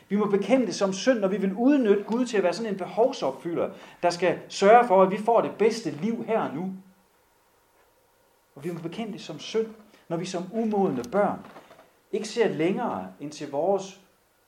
Vi 0.10 0.16
må 0.16 0.26
bekende 0.26 0.66
det 0.66 0.76
som 0.76 0.94
synd, 0.94 1.20
når 1.20 1.28
vi 1.28 1.38
vil 1.38 1.54
udnytte 1.54 2.04
Gud 2.04 2.26
til 2.26 2.38
at 2.38 2.44
være 2.44 2.54
sådan 2.54 2.72
en 2.72 2.78
behovsopfylder, 2.78 3.70
der 4.04 4.10
skal 4.10 4.40
sørge 4.50 4.88
for, 4.88 5.04
at 5.04 5.12
vi 5.12 5.18
får 5.18 5.42
det 5.42 5.52
bedste 5.60 5.92
liv 5.92 6.24
her 6.26 6.42
og 6.42 6.56
nu. 6.56 6.74
Og 8.56 8.64
vi 8.64 8.72
må 8.72 8.80
bekende 8.80 9.14
det 9.14 9.22
som 9.22 9.40
synd, 9.40 9.68
når 10.08 10.18
vi 10.18 10.26
som 10.26 10.44
umodne 10.52 11.04
børn 11.12 11.40
ikke 12.12 12.28
ser 12.28 12.48
længere 12.48 13.08
end 13.20 13.32
til 13.32 13.52
vores 13.52 14.02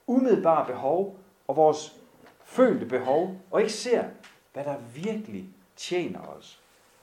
umiddelbare 0.06 0.66
behov 0.66 1.18
og 1.48 1.56
vores 1.56 1.96
følte 2.44 2.86
behov, 2.86 3.36
og 3.50 3.60
ikke 3.60 3.72
ser, 3.72 4.04
hvad 4.52 4.64
der 4.64 4.76
virkelig 4.94 5.48
tjener 5.76 6.20
os, 6.20 6.62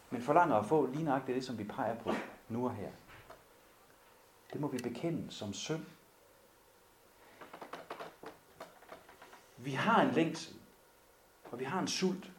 men 0.09 0.21
forlanger 0.21 0.55
at 0.55 0.65
få 0.65 0.85
lige 0.85 1.03
nøjagtigt 1.03 1.35
det, 1.35 1.45
som 1.45 1.57
vi 1.57 1.63
peger 1.63 1.95
på 1.95 2.11
nu 2.49 2.65
og 2.65 2.75
her. 2.75 2.91
Det 4.53 4.61
må 4.61 4.67
vi 4.67 4.77
bekende 4.77 5.31
som 5.31 5.53
synd. 5.53 5.85
Vi 9.57 9.71
har 9.71 10.01
en 10.01 10.11
længsel, 10.11 10.55
og 11.51 11.59
vi 11.59 11.63
har 11.63 11.79
en 11.79 11.87
sult. 11.87 12.31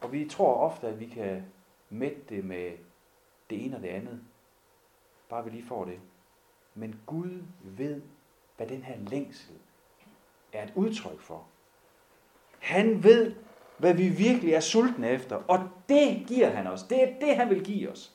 Og 0.00 0.12
vi 0.12 0.28
tror 0.28 0.54
ofte, 0.54 0.88
at 0.88 1.00
vi 1.00 1.06
kan 1.08 1.52
mætte 1.90 2.20
det 2.28 2.44
med 2.44 2.78
det 3.50 3.64
ene 3.64 3.76
og 3.76 3.82
det 3.82 3.88
andet. 3.88 4.24
Bare 5.28 5.44
vi 5.44 5.50
lige 5.50 5.66
får 5.66 5.84
det. 5.84 6.00
Men 6.74 7.02
Gud 7.06 7.42
ved, 7.60 8.02
hvad 8.56 8.66
den 8.66 8.82
her 8.82 8.98
længsel 8.98 9.54
er 10.52 10.62
et 10.62 10.72
udtryk 10.76 11.20
for. 11.20 11.46
Han 12.62 13.04
ved, 13.04 13.34
hvad 13.78 13.94
vi 13.94 14.08
virkelig 14.08 14.52
er 14.52 14.60
sultne 14.60 15.08
efter, 15.08 15.36
og 15.48 15.68
det 15.88 16.24
giver 16.26 16.50
han 16.50 16.66
os. 16.66 16.82
Det 16.82 17.02
er 17.02 17.08
det, 17.20 17.36
han 17.36 17.50
vil 17.50 17.64
give 17.64 17.90
os. 17.90 18.12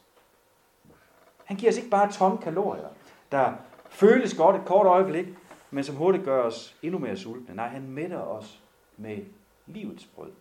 Han 1.46 1.58
giver 1.58 1.72
os 1.72 1.78
ikke 1.78 1.90
bare 1.90 2.12
tomme 2.12 2.38
kalorier, 2.38 2.88
der 3.32 3.54
føles 3.90 4.34
godt 4.34 4.56
et 4.56 4.66
kort 4.66 4.86
øjeblik, 4.86 5.26
men 5.72 5.84
som 5.84 5.96
hurtigt 5.96 6.24
gør 6.26 6.44
os 6.44 6.76
endnu 6.82 7.00
mere 7.00 7.18
sultne. 7.18 7.56
Nej, 7.56 7.68
han 7.68 7.90
mætter 7.90 8.20
os 8.20 8.62
med 8.98 9.18
livets 9.66 10.06
brød. 10.06 10.32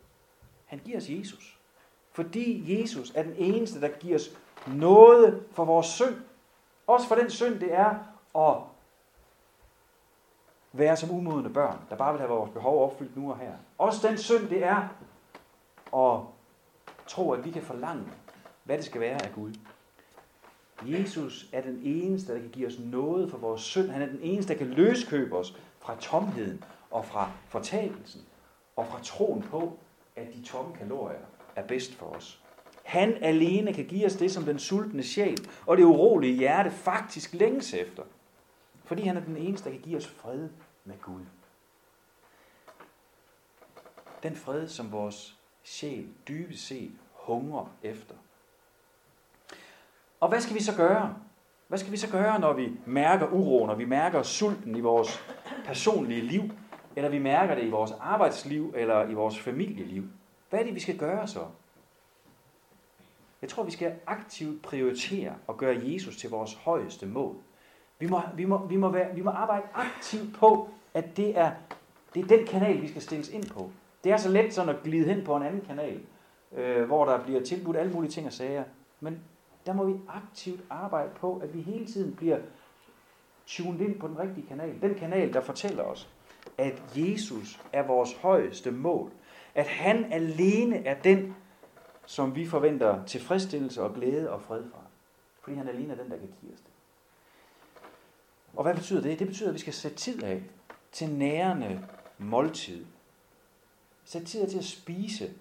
Han 0.67 0.81
giver 0.85 0.97
os 0.97 1.11
Jesus. 1.11 1.59
Fordi 2.13 2.81
Jesus 2.81 3.13
er 3.15 3.23
den 3.23 3.35
eneste, 3.37 3.81
der 3.81 3.89
giver 3.89 4.15
os 4.15 4.37
noget 4.67 5.43
for 5.53 5.65
vores 5.65 5.87
synd. 5.87 6.17
Også 6.87 7.09
for 7.09 7.15
den 7.15 7.31
synd, 7.31 7.61
det 7.61 7.75
er 7.75 7.95
at 8.37 8.57
være 10.79 10.97
som 10.97 11.11
umodne 11.11 11.51
børn, 11.51 11.79
der 11.91 11.97
bare 11.97 12.13
vil 12.13 12.21
have 12.21 12.31
vores 12.31 12.51
behov 12.51 12.85
opfyldt 12.85 13.17
nu 13.17 13.31
og 13.31 13.39
her. 13.39 13.53
Også 13.79 14.09
den 14.09 14.19
synd, 14.19 14.49
det 14.49 14.65
er 14.65 14.89
at 15.97 16.21
tro, 17.07 17.33
at 17.33 17.45
vi 17.45 17.51
kan 17.51 17.63
forlange, 17.63 18.05
hvad 18.65 18.77
det 18.77 18.85
skal 18.85 19.01
være 19.01 19.25
af 19.25 19.33
Gud. 19.35 19.53
Jesus 20.85 21.47
er 21.53 21.61
den 21.61 21.81
eneste, 21.85 22.35
der 22.35 22.41
kan 22.41 22.51
give 22.51 22.67
os 22.67 22.79
noget 22.79 23.31
for 23.31 23.39
vores 23.39 23.63
synd. 23.63 23.89
Han 23.89 24.03
er 24.03 24.07
den 24.07 24.21
eneste, 24.23 24.53
der 24.53 24.59
kan 24.59 24.67
løskøbe 24.67 25.37
os 25.37 25.57
fra 25.81 25.97
tomheden 26.01 26.65
og 26.91 27.05
fra 27.05 27.31
fortabelsen 27.49 28.21
og 28.77 28.87
fra 28.87 28.99
troen 29.03 29.43
på, 29.43 29.79
at 30.17 30.27
de 30.35 30.43
tomme 30.43 30.75
kalorier 30.77 31.19
er 31.57 31.63
bedst 31.63 31.95
for 31.95 32.07
os. 32.07 32.43
Han 32.83 33.15
alene 33.21 33.73
kan 33.73 33.85
give 33.85 34.07
os 34.07 34.17
det, 34.17 34.33
som 34.33 34.45
den 34.45 34.59
sultne 34.59 35.03
sjæl 35.03 35.49
og 35.67 35.77
det 35.77 35.85
urolige 35.85 36.37
hjerte 36.37 36.71
faktisk 36.71 37.35
længes 37.35 37.75
efter. 37.75 38.03
Fordi 38.87 39.03
han 39.03 39.17
er 39.17 39.21
den 39.21 39.37
eneste, 39.37 39.65
der 39.65 39.75
kan 39.75 39.85
give 39.85 39.97
os 39.97 40.07
fred 40.07 40.49
med 40.85 40.99
Gud. 41.03 41.21
Den 44.23 44.37
fred, 44.37 44.69
som 44.69 44.93
vores 44.93 45.39
sjæl 45.63 46.09
dybest 46.29 46.67
set 46.67 46.93
hungrer 47.13 47.67
efter. 47.83 48.15
Og 50.21 50.29
hvad 50.29 50.41
skal 50.41 50.55
vi 50.55 50.63
så 50.63 50.77
gøre? 50.77 51.17
Hvad 51.69 51.79
skal 51.79 51.93
vi 51.93 51.97
så 51.97 52.11
gøre, 52.11 52.41
når 52.41 52.53
vi 52.53 52.73
mærker 52.87 53.27
uro, 53.27 53.67
når 53.67 53.75
vi 53.75 53.85
mærker 53.85 54.23
sulten 54.23 54.77
i 54.77 54.81
vores 54.81 55.21
personlige 55.65 56.21
liv, 56.21 56.43
eller 56.97 57.11
vi 57.11 57.19
mærker 57.19 57.55
det 57.55 57.65
i 57.65 57.71
vores 57.71 57.93
arbejdsliv, 58.01 58.73
eller 58.77 59.09
i 59.09 59.15
vores 59.15 59.39
familieliv? 59.39 60.05
Hvad 60.51 60.61
er 60.61 60.65
det, 60.65 60.75
vi 60.75 60.81
skal 60.81 60.99
gøre 60.99 61.29
så? 61.29 61.47
Jeg 63.43 63.51
tror, 63.51 63.63
vi 63.63 63.71
skal 63.71 63.99
aktivt 64.07 64.63
prioritere 64.63 65.35
og 65.47 65.57
gøre 65.57 65.81
Jesus 65.83 66.17
til 66.17 66.31
vores 66.31 66.55
højeste 66.55 67.07
mål. 67.07 67.37
Vi 67.99 68.07
må, 68.07 68.21
vi 68.35 68.45
må, 68.45 68.67
vi 68.67 68.77
må, 68.77 68.89
være, 68.89 69.15
vi 69.15 69.23
må 69.23 69.31
arbejde 69.31 69.67
aktivt 69.75 70.35
på, 70.35 70.69
at 70.95 71.17
det 71.17 71.39
er, 71.39 71.53
det 72.15 72.23
er 72.23 72.27
den 72.27 72.47
kanal, 72.47 72.83
vi 72.83 72.89
skal 72.89 73.03
stilles 73.03 73.29
ind 73.29 73.51
på. 73.51 73.71
Det 74.05 74.13
er 74.13 74.17
så 74.17 74.29
let 74.29 74.55
sådan 74.55 74.75
at 74.75 74.83
glide 74.83 75.15
hen 75.15 75.25
på 75.25 75.37
en 75.37 75.43
anden 75.43 75.61
kanal, 75.61 76.01
øh, 76.53 76.87
hvor 76.87 77.05
der 77.05 77.25
bliver 77.25 77.43
tilbudt 77.43 77.77
alle 77.77 77.93
mulige 77.93 78.11
ting 78.11 78.27
og 78.27 78.33
sager. 78.33 78.65
Men 79.01 79.21
der 79.67 79.73
må 79.73 79.85
vi 79.85 79.95
aktivt 80.09 80.61
arbejde 80.71 81.11
på, 81.21 81.39
at 81.43 81.55
vi 81.55 81.61
hele 81.61 81.87
tiden 81.87 82.17
bliver 82.17 82.39
tunet 83.47 83.81
ind 83.81 84.01
på 84.01 84.09
den 84.09 84.19
rigtige 84.19 84.47
kanal. 84.47 84.81
Den 84.83 84.95
kanal, 84.95 85.33
der 85.33 85.41
fortæller 85.41 85.83
os, 85.83 86.09
at 86.59 86.83
Jesus 86.97 87.61
er 87.73 87.83
vores 87.83 88.15
højeste 88.15 88.71
mål. 88.71 89.11
At 89.55 89.67
han 89.67 90.13
alene 90.13 90.87
er 90.87 90.95
den, 90.95 91.37
som 92.07 92.35
vi 92.35 92.47
forventer 92.47 93.05
tilfredsstillelse 93.05 93.83
og 93.83 93.95
glæde 93.95 94.31
og 94.31 94.43
fred 94.43 94.63
fra. 94.73 94.81
Fordi 95.41 95.57
han 95.57 95.69
alene 95.69 95.93
er 95.93 95.97
den, 95.97 96.11
der 96.11 96.17
kan 96.17 96.29
give 96.41 96.53
os 96.53 96.61
det. 96.61 96.71
Og 98.57 98.63
hvad 98.63 98.75
betyder 98.75 99.01
det? 99.01 99.19
Det 99.19 99.27
betyder, 99.27 99.49
at 99.49 99.55
vi 99.55 99.59
skal 99.59 99.73
sætte 99.73 99.97
tid 99.97 100.23
af 100.23 100.43
til 100.93 101.11
nærende 101.11 101.89
måltid. 102.19 102.87
Sætte 104.05 104.27
tid 104.27 104.43
af 104.43 104.49
til 104.49 104.59
at 104.59 104.65
spise 104.65 105.35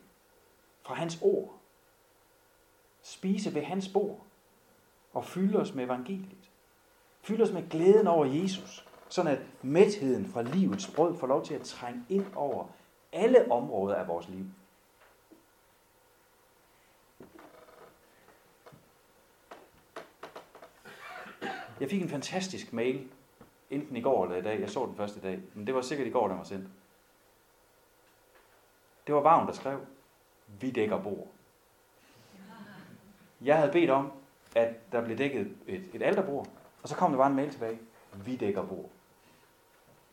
fra 0.81 0.95
hans 0.95 1.19
ord. 1.21 1.59
Spise 3.01 3.55
ved 3.55 3.61
hans 3.61 3.87
bord. 3.87 4.19
Og 5.13 5.25
fylde 5.25 5.59
os 5.59 5.73
med 5.73 5.83
evangeliet. 5.83 6.49
Fylde 7.21 7.43
os 7.43 7.51
med 7.51 7.69
glæden 7.69 8.07
over 8.07 8.25
Jesus. 8.25 8.87
Sådan 9.09 9.31
at 9.31 9.41
mætheden 9.61 10.25
fra 10.25 10.41
livets 10.41 10.91
brød 10.95 11.17
får 11.17 11.27
lov 11.27 11.45
til 11.45 11.53
at 11.53 11.61
trænge 11.61 12.05
ind 12.09 12.25
over 12.35 12.67
alle 13.11 13.51
områder 13.51 13.95
af 13.95 14.07
vores 14.07 14.29
liv. 14.29 14.45
Jeg 21.79 21.89
fik 21.89 22.01
en 22.01 22.09
fantastisk 22.09 22.73
mail, 22.73 23.07
enten 23.69 23.95
i 23.95 24.01
går 24.01 24.25
eller 24.25 24.37
i 24.37 24.41
dag. 24.41 24.61
Jeg 24.61 24.69
så 24.69 24.85
den 24.85 24.95
første 24.95 25.21
dag, 25.21 25.39
men 25.53 25.67
det 25.67 25.75
var 25.75 25.81
sikkert 25.81 26.07
i 26.07 26.11
går, 26.11 26.27
den 26.27 26.37
var 26.37 26.43
sendt. 26.43 26.67
Det 29.07 29.15
var 29.15 29.21
Vagn, 29.21 29.47
der 29.47 29.53
skrev, 29.53 29.79
vi 30.47 30.71
dækker 30.71 31.01
bord. 31.01 31.27
Jeg 33.41 33.57
havde 33.57 33.71
bedt 33.71 33.89
om, 33.89 34.11
at 34.55 34.91
der 34.91 35.05
blev 35.05 35.17
dækket 35.17 35.55
et, 35.67 35.89
et 35.93 36.01
alterbord, 36.01 36.47
og 36.83 36.89
så 36.89 36.95
kom 36.95 37.11
der 37.11 37.17
bare 37.17 37.29
en 37.29 37.35
mail 37.35 37.51
tilbage, 37.51 37.79
vi 38.25 38.35
dækker 38.35 38.65
bord. 38.65 38.89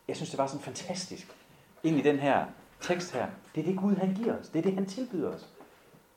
Jeg 0.07 0.15
synes, 0.15 0.29
det 0.29 0.37
var 0.37 0.47
sådan 0.47 0.61
fantastisk 0.61 1.35
ind 1.83 1.97
i 1.97 2.01
den 2.01 2.19
her 2.19 2.45
tekst 2.81 3.13
her. 3.13 3.29
Det 3.55 3.61
er 3.61 3.65
det 3.65 3.77
Gud, 3.77 3.95
han 3.95 4.13
giver 4.13 4.39
os. 4.39 4.49
Det 4.49 4.59
er 4.59 4.63
det, 4.63 4.73
han 4.73 4.85
tilbyder 4.85 5.35
os. 5.35 5.49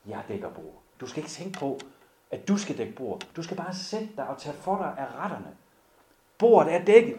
Jeg 0.05 0.23
dækker 0.27 0.49
bord. 0.49 0.81
Du 0.99 1.07
skal 1.07 1.19
ikke 1.19 1.29
tænke 1.29 1.59
på, 1.59 1.79
at 2.31 2.47
du 2.47 2.57
skal 2.57 2.77
dække 2.77 2.95
bord. 2.95 3.27
Du 3.35 3.43
skal 3.43 3.57
bare 3.57 3.73
sætte 3.73 4.09
dig 4.15 4.27
og 4.27 4.37
tage 4.37 4.55
for 4.55 4.77
dig 4.77 4.95
af 4.97 5.23
retterne. 5.23 5.55
Bordet 6.37 6.73
er 6.73 6.85
dækket. 6.85 7.17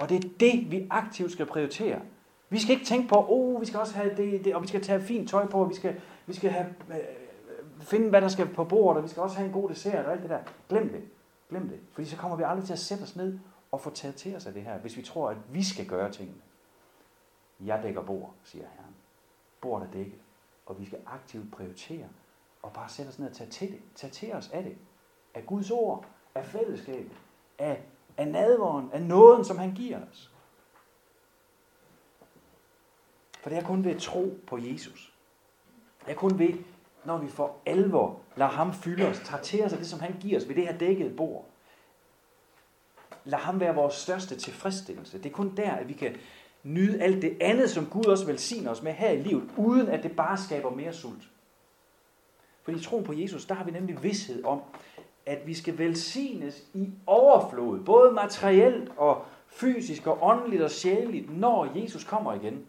Og 0.00 0.08
det 0.08 0.24
er 0.24 0.28
det, 0.40 0.70
vi 0.70 0.86
aktivt 0.90 1.32
skal 1.32 1.46
prioritere. 1.46 2.00
Vi 2.48 2.58
skal 2.58 2.74
ikke 2.74 2.86
tænke 2.86 3.08
på, 3.08 3.26
oh, 3.28 3.60
vi 3.60 3.66
skal 3.66 3.80
også 3.80 3.94
have 3.94 4.16
det, 4.16 4.44
det 4.44 4.54
og 4.54 4.62
vi 4.62 4.68
skal 4.68 4.82
tage 4.82 5.00
fint 5.00 5.30
tøj 5.30 5.46
på, 5.46 5.60
og 5.60 5.70
vi 5.70 5.74
skal, 5.74 6.00
vi 6.26 6.34
skal 6.34 6.50
have, 6.50 6.74
øh, 6.88 6.96
øh, 6.96 7.02
finde, 7.80 8.08
hvad 8.08 8.20
der 8.20 8.28
skal 8.28 8.48
på 8.48 8.64
bordet, 8.64 8.96
og 8.96 9.04
vi 9.04 9.08
skal 9.08 9.22
også 9.22 9.36
have 9.36 9.46
en 9.46 9.52
god 9.52 9.68
dessert 9.68 10.06
og 10.06 10.12
alt 10.12 10.22
det 10.22 10.30
der. 10.30 10.40
Glem 10.68 10.88
det. 10.88 11.02
Glem 11.50 11.68
det. 11.68 11.78
Fordi 11.92 12.06
så 12.08 12.16
kommer 12.16 12.36
vi 12.36 12.42
aldrig 12.46 12.66
til 12.66 12.72
at 12.72 12.78
sætte 12.78 13.02
os 13.02 13.16
ned 13.16 13.38
og 13.72 13.80
få 13.80 13.90
taget 13.90 14.14
til 14.14 14.36
os 14.36 14.46
af 14.46 14.52
det 14.52 14.62
her, 14.62 14.78
hvis 14.78 14.96
vi 14.96 15.02
tror, 15.02 15.30
at 15.30 15.36
vi 15.52 15.64
skal 15.64 15.86
gøre 15.86 16.12
tingene. 16.12 16.40
Jeg 17.60 17.80
dækker 17.82 18.02
bord, 18.02 18.34
siger 18.44 18.64
Herren. 18.76 18.94
Bordet 19.60 19.86
er 19.86 19.90
dækket, 19.90 20.18
og 20.66 20.80
vi 20.80 20.86
skal 20.86 20.98
aktivt 21.06 21.52
prioritere 21.52 22.08
og 22.62 22.72
bare 22.72 22.88
sætte 22.88 23.08
os 23.08 23.18
ned 23.18 23.28
og 23.28 23.36
tage 23.36 23.50
til, 23.50 23.68
det, 23.68 23.80
tage 23.94 24.10
til 24.10 24.32
os 24.32 24.50
af 24.52 24.62
det. 24.62 24.76
Af 25.34 25.46
Guds 25.46 25.70
ord, 25.70 26.06
af 26.34 26.44
fællesskabet, 26.44 27.12
af, 27.58 27.82
af 28.16 28.28
nadvåren, 28.28 28.90
af 28.92 29.02
nåden, 29.02 29.44
som 29.44 29.58
han 29.58 29.74
giver 29.74 29.98
os. 30.10 30.30
For 33.40 33.50
det 33.50 33.58
er 33.58 33.62
kun 33.62 33.84
ved 33.84 33.94
at 33.94 34.02
tro 34.02 34.38
på 34.46 34.58
Jesus. 34.58 35.12
Det 36.00 36.10
er 36.10 36.16
kun 36.16 36.38
ved, 36.38 36.54
når 37.04 37.18
vi 37.18 37.28
for 37.28 37.56
alvor 37.66 38.20
lader 38.36 38.50
ham 38.50 38.72
fylde 38.72 39.08
os, 39.08 39.20
tager 39.24 39.42
til 39.42 39.64
os 39.64 39.72
af 39.72 39.78
det, 39.78 39.86
som 39.86 40.00
han 40.00 40.16
giver 40.20 40.40
os 40.40 40.48
ved 40.48 40.54
det 40.54 40.66
her 40.66 40.78
dækkede 40.78 41.16
bord. 41.16 41.46
Lad 43.24 43.38
ham 43.38 43.60
være 43.60 43.74
vores 43.74 43.94
største 43.94 44.36
tilfredsstillelse. 44.36 45.18
Det 45.18 45.26
er 45.26 45.34
kun 45.34 45.56
der, 45.56 45.72
at 45.72 45.88
vi 45.88 45.92
kan 45.92 46.16
nyde 46.62 47.02
alt 47.02 47.22
det 47.22 47.38
andet, 47.40 47.70
som 47.70 47.86
Gud 47.86 48.04
også 48.04 48.26
velsigner 48.26 48.70
os 48.70 48.82
med 48.82 48.92
her 48.92 49.10
i 49.10 49.22
livet, 49.22 49.50
uden 49.56 49.88
at 49.88 50.02
det 50.02 50.16
bare 50.16 50.38
skaber 50.38 50.70
mere 50.70 50.92
sult. 50.92 51.30
Fordi 52.62 52.78
i 52.78 52.82
troen 52.82 53.04
på 53.04 53.12
Jesus, 53.12 53.44
der 53.44 53.54
har 53.54 53.64
vi 53.64 53.70
nemlig 53.70 54.02
vidshed 54.02 54.44
om, 54.44 54.62
at 55.26 55.46
vi 55.46 55.54
skal 55.54 55.78
velsignes 55.78 56.64
i 56.74 56.92
overflod, 57.06 57.84
både 57.84 58.12
materielt 58.12 58.92
og 58.96 59.26
fysisk 59.46 60.06
og 60.06 60.18
åndeligt 60.22 60.62
og 60.62 60.70
sjæleligt, 60.70 61.38
når 61.38 61.78
Jesus 61.80 62.04
kommer 62.04 62.34
igen. 62.34 62.66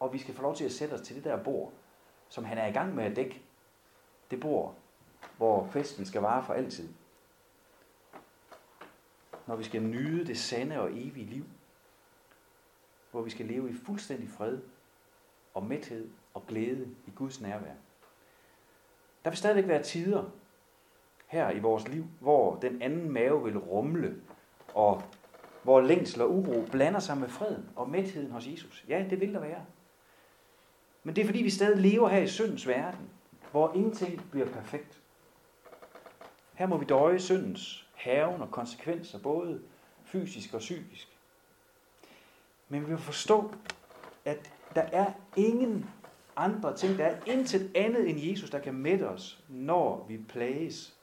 Og 0.00 0.12
vi 0.12 0.18
skal 0.18 0.34
få 0.34 0.42
lov 0.42 0.56
til 0.56 0.64
at 0.64 0.72
sætte 0.72 0.92
os 0.92 1.00
til 1.00 1.16
det 1.16 1.24
der 1.24 1.42
bord, 1.42 1.72
som 2.28 2.44
han 2.44 2.58
er 2.58 2.66
i 2.66 2.72
gang 2.72 2.94
med 2.94 3.04
at 3.04 3.16
dække. 3.16 3.42
Det 4.30 4.40
bord, 4.40 4.74
hvor 5.36 5.66
festen 5.66 6.06
skal 6.06 6.20
vare 6.20 6.44
for 6.44 6.52
altid. 6.52 6.88
Når 9.46 9.56
vi 9.56 9.64
skal 9.64 9.82
nyde 9.82 10.26
det 10.26 10.38
sande 10.38 10.80
og 10.80 10.90
evige 10.92 11.26
liv. 11.26 11.44
Hvor 13.10 13.22
vi 13.22 13.30
skal 13.30 13.46
leve 13.46 13.70
i 13.70 13.74
fuldstændig 13.86 14.28
fred 14.28 14.58
og 15.54 15.66
mæthed 15.66 16.10
og 16.38 16.46
glæde 16.46 16.88
i 17.06 17.10
Guds 17.14 17.40
nærvær. 17.40 17.72
Der 19.24 19.30
vil 19.30 19.36
stadigvæk 19.36 19.68
være 19.68 19.82
tider 19.82 20.24
her 21.26 21.50
i 21.50 21.58
vores 21.58 21.88
liv, 21.88 22.04
hvor 22.20 22.56
den 22.56 22.82
anden 22.82 23.10
mave 23.10 23.44
vil 23.44 23.58
rumle, 23.58 24.16
og 24.74 25.02
hvor 25.62 25.80
længsel 25.80 26.22
og 26.22 26.30
uro 26.30 26.64
blander 26.70 27.00
sig 27.00 27.18
med 27.18 27.28
freden 27.28 27.68
og 27.76 27.90
mætheden 27.90 28.30
hos 28.30 28.46
Jesus. 28.46 28.84
Ja, 28.88 29.06
det 29.10 29.20
vil 29.20 29.34
der 29.34 29.40
være. 29.40 29.64
Men 31.02 31.16
det 31.16 31.22
er 31.22 31.26
fordi, 31.26 31.42
vi 31.42 31.50
stadig 31.50 31.78
lever 31.78 32.08
her 32.08 32.18
i 32.18 32.26
syndens 32.26 32.68
verden, 32.68 33.10
hvor 33.50 33.72
ingenting 33.74 34.30
bliver 34.30 34.46
perfekt. 34.46 35.00
Her 36.54 36.66
må 36.66 36.76
vi 36.76 36.84
døje 36.84 37.18
syndens 37.18 37.88
haven 37.94 38.42
og 38.42 38.50
konsekvenser, 38.50 39.18
både 39.18 39.62
fysisk 40.04 40.54
og 40.54 40.60
psykisk. 40.60 41.08
Men 42.68 42.86
vi 42.86 42.90
må 42.90 42.96
forstå, 42.96 43.52
at 44.24 44.52
der 44.74 44.82
er 44.82 45.12
ingen 45.36 45.90
andre 46.38 46.76
ting. 46.76 46.98
Der 46.98 47.04
er 47.04 47.16
intet 47.26 47.70
andet 47.74 48.10
end 48.10 48.20
Jesus, 48.20 48.50
der 48.50 48.58
kan 48.58 48.74
mætte 48.74 49.08
os, 49.08 49.44
når 49.48 50.06
vi 50.08 50.18
plages 50.28 50.94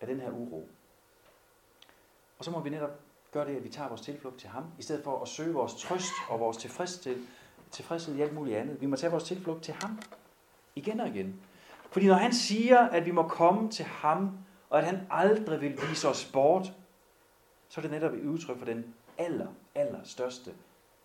af 0.00 0.06
den 0.06 0.20
her 0.20 0.30
uro. 0.30 0.68
Og 2.38 2.44
så 2.44 2.50
må 2.50 2.60
vi 2.60 2.70
netop 2.70 3.00
gøre 3.32 3.46
det, 3.48 3.56
at 3.56 3.64
vi 3.64 3.68
tager 3.68 3.88
vores 3.88 4.00
tilflugt 4.00 4.40
til 4.40 4.48
ham, 4.48 4.64
i 4.78 4.82
stedet 4.82 5.04
for 5.04 5.22
at 5.22 5.28
søge 5.28 5.54
vores 5.54 5.74
trøst 5.74 6.12
og 6.28 6.40
vores 6.40 6.56
tilfredshed, 6.56 7.16
tilfredshed 7.70 8.16
i 8.16 8.20
alt 8.20 8.34
muligt 8.34 8.56
andet. 8.56 8.80
Vi 8.80 8.86
må 8.86 8.96
tage 8.96 9.10
vores 9.10 9.24
tilflugt 9.24 9.64
til 9.64 9.74
ham 9.74 10.00
igen 10.74 11.00
og 11.00 11.08
igen. 11.08 11.40
Fordi 11.90 12.06
når 12.06 12.14
han 12.14 12.32
siger, 12.32 12.78
at 12.78 13.06
vi 13.06 13.10
må 13.10 13.28
komme 13.28 13.70
til 13.70 13.84
ham, 13.84 14.38
og 14.70 14.78
at 14.78 14.84
han 14.84 15.06
aldrig 15.10 15.60
vil 15.60 15.78
vise 15.88 16.08
os 16.08 16.30
bort, 16.32 16.72
så 17.68 17.80
er 17.80 17.82
det 17.82 17.90
netop 17.90 18.12
et 18.12 18.24
udtryk 18.24 18.58
for 18.58 18.64
den 18.66 18.94
aller, 19.18 19.48
aller 19.74 20.00
største 20.04 20.54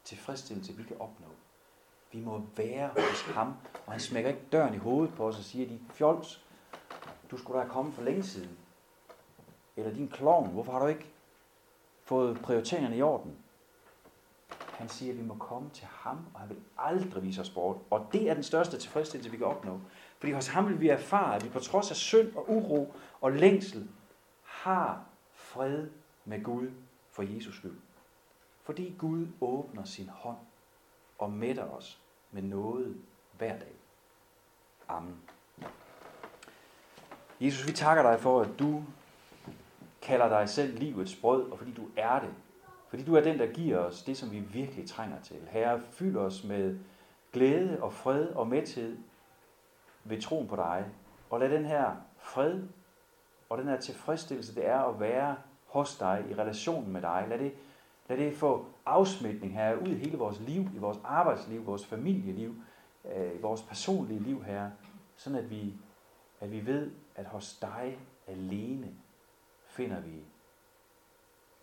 tilfredsstillelse, 0.04 0.74
vi 0.74 0.84
kan 0.84 0.96
opnå. 1.00 1.28
Vi 2.12 2.20
må 2.20 2.42
være 2.56 2.88
hos 2.88 3.22
ham, 3.22 3.54
og 3.86 3.92
han 3.92 4.00
smækker 4.00 4.30
ikke 4.30 4.42
døren 4.52 4.74
i 4.74 4.78
hovedet 4.78 5.16
på 5.16 5.28
os 5.28 5.38
og 5.38 5.44
siger, 5.44 5.68
din 5.68 5.82
fjols, 5.94 6.46
du 7.32 7.38
skulle 7.38 7.58
da 7.58 7.64
have 7.64 7.74
kommet 7.74 7.94
for 7.94 8.02
længe 8.02 8.24
siden. 8.24 8.58
Eller 9.78 9.94
din 9.94 10.08
klovn, 10.08 10.50
hvorfor 10.50 10.72
har 10.72 10.80
du 10.80 10.88
ikke 10.88 11.06
fået 12.04 12.40
prioriteringerne 12.40 12.98
i 12.98 13.02
orden? 13.02 13.38
Han 14.50 14.90
siger, 14.90 15.14
at 15.14 15.20
vi 15.20 15.24
må 15.24 15.36
komme 15.36 15.70
til 15.70 15.88
ham, 15.92 16.26
og 16.34 16.40
han 16.40 16.50
vil 16.50 16.58
aldrig 16.78 17.24
vise 17.24 17.42
os 17.42 17.50
bort. 17.50 17.78
Og 17.90 18.10
det 18.14 18.30
er 18.30 18.34
den 18.34 18.44
største 18.44 18.78
tilfredsstillelse, 18.78 19.32
vi 19.32 19.38
kan 19.38 19.48
opnå. 19.48 19.80
Fordi 20.20 20.32
hos 20.32 20.48
ham 20.48 20.70
vil 20.70 20.82
vi 20.82 20.90
erfare, 20.90 21.36
at 21.36 21.44
vi 21.44 21.50
på 21.50 21.60
trods 21.60 21.92
af 21.92 21.96
synd 21.96 22.36
og 22.36 22.50
uro 22.50 22.94
og 23.22 23.32
længsel, 23.32 23.90
har 24.44 25.06
fred 25.34 25.90
med 26.26 26.44
Gud 26.44 26.72
for 27.12 27.24
Jesus 27.24 27.56
skyld. 27.56 27.78
Fordi 28.64 28.96
Gud 28.98 29.28
åbner 29.42 29.84
sin 29.84 30.10
hånd 30.10 30.38
og 31.18 31.32
mætter 31.32 31.64
os 31.64 32.02
med 32.32 32.42
noget 32.42 33.02
hver 33.38 33.60
dag. 33.60 33.76
Amen. 34.88 35.22
Jesus, 37.42 37.68
vi 37.68 37.72
takker 37.72 38.04
dig 38.04 38.20
for, 38.20 38.42
at 38.42 38.50
du 38.60 38.84
kalder 40.02 40.30
dig 40.30 40.50
selv 40.50 40.80
livets 40.80 41.16
brød, 41.16 41.52
og 41.52 41.58
fordi 41.58 41.74
du 41.74 41.88
er 41.98 42.20
det. 42.20 42.34
Fordi 42.90 43.04
du 43.04 43.16
er 43.16 43.22
den, 43.22 43.40
der 43.40 43.48
giver 43.48 43.78
os 43.78 44.04
det, 44.04 44.18
som 44.18 44.32
vi 44.32 44.40
virkelig 44.40 44.90
trænger 44.90 45.22
til. 45.22 45.48
Herre, 45.50 45.82
fyld 45.92 46.18
os 46.18 46.44
med 46.44 46.80
glæde 47.34 47.82
og 47.82 47.94
fred 47.94 48.28
og 48.28 48.48
mæthed 48.48 48.98
ved 50.04 50.22
troen 50.22 50.48
på 50.48 50.56
dig. 50.56 50.86
Og 51.30 51.40
lad 51.40 51.50
den 51.50 51.66
her 51.66 51.96
fred 52.20 52.64
og 53.50 53.58
den 53.58 53.68
her 53.68 53.80
tilfredsstillelse, 53.80 54.56
det 54.56 54.68
er 54.68 54.80
at 54.80 55.00
være 55.00 55.36
hos 55.66 55.98
dig, 55.98 56.26
i 56.30 56.34
relationen 56.34 56.94
med 56.94 57.02
dig, 57.02 57.26
lad 57.30 57.40
det 57.40 57.54
Lad 58.10 58.18
det 58.18 58.36
få 58.36 58.66
afsmitning 58.88 59.54
her 59.54 59.76
ud 59.76 59.88
i 59.88 59.96
hele 59.96 60.18
vores 60.18 60.40
liv, 60.40 60.62
i 60.76 60.78
vores 60.78 60.98
arbejdsliv, 61.04 61.66
vores 61.66 61.86
familieliv, 61.86 62.56
øh, 63.06 63.36
i 63.36 63.42
vores 63.42 63.62
personlige 63.62 64.20
liv 64.20 64.44
herre, 64.44 64.72
sådan 65.16 65.40
at 65.40 65.50
vi, 65.50 65.74
at 66.40 66.52
vi 66.52 66.66
ved, 66.66 66.92
at 67.16 67.26
hos 67.26 67.58
dig 67.62 68.00
alene 68.28 68.96
finder 69.66 70.00
vi 70.02 70.26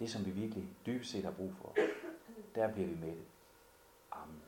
det, 0.01 0.11
som 0.11 0.27
vi 0.27 0.31
virkelig 0.31 0.69
dybest 0.87 1.11
set 1.11 1.25
har 1.25 1.31
brug 1.31 1.53
for. 1.55 1.75
Der 2.55 2.73
bliver 2.73 2.89
vi 2.89 2.95
med 2.95 3.09
det. 3.09 3.25
Amen. 4.13 4.44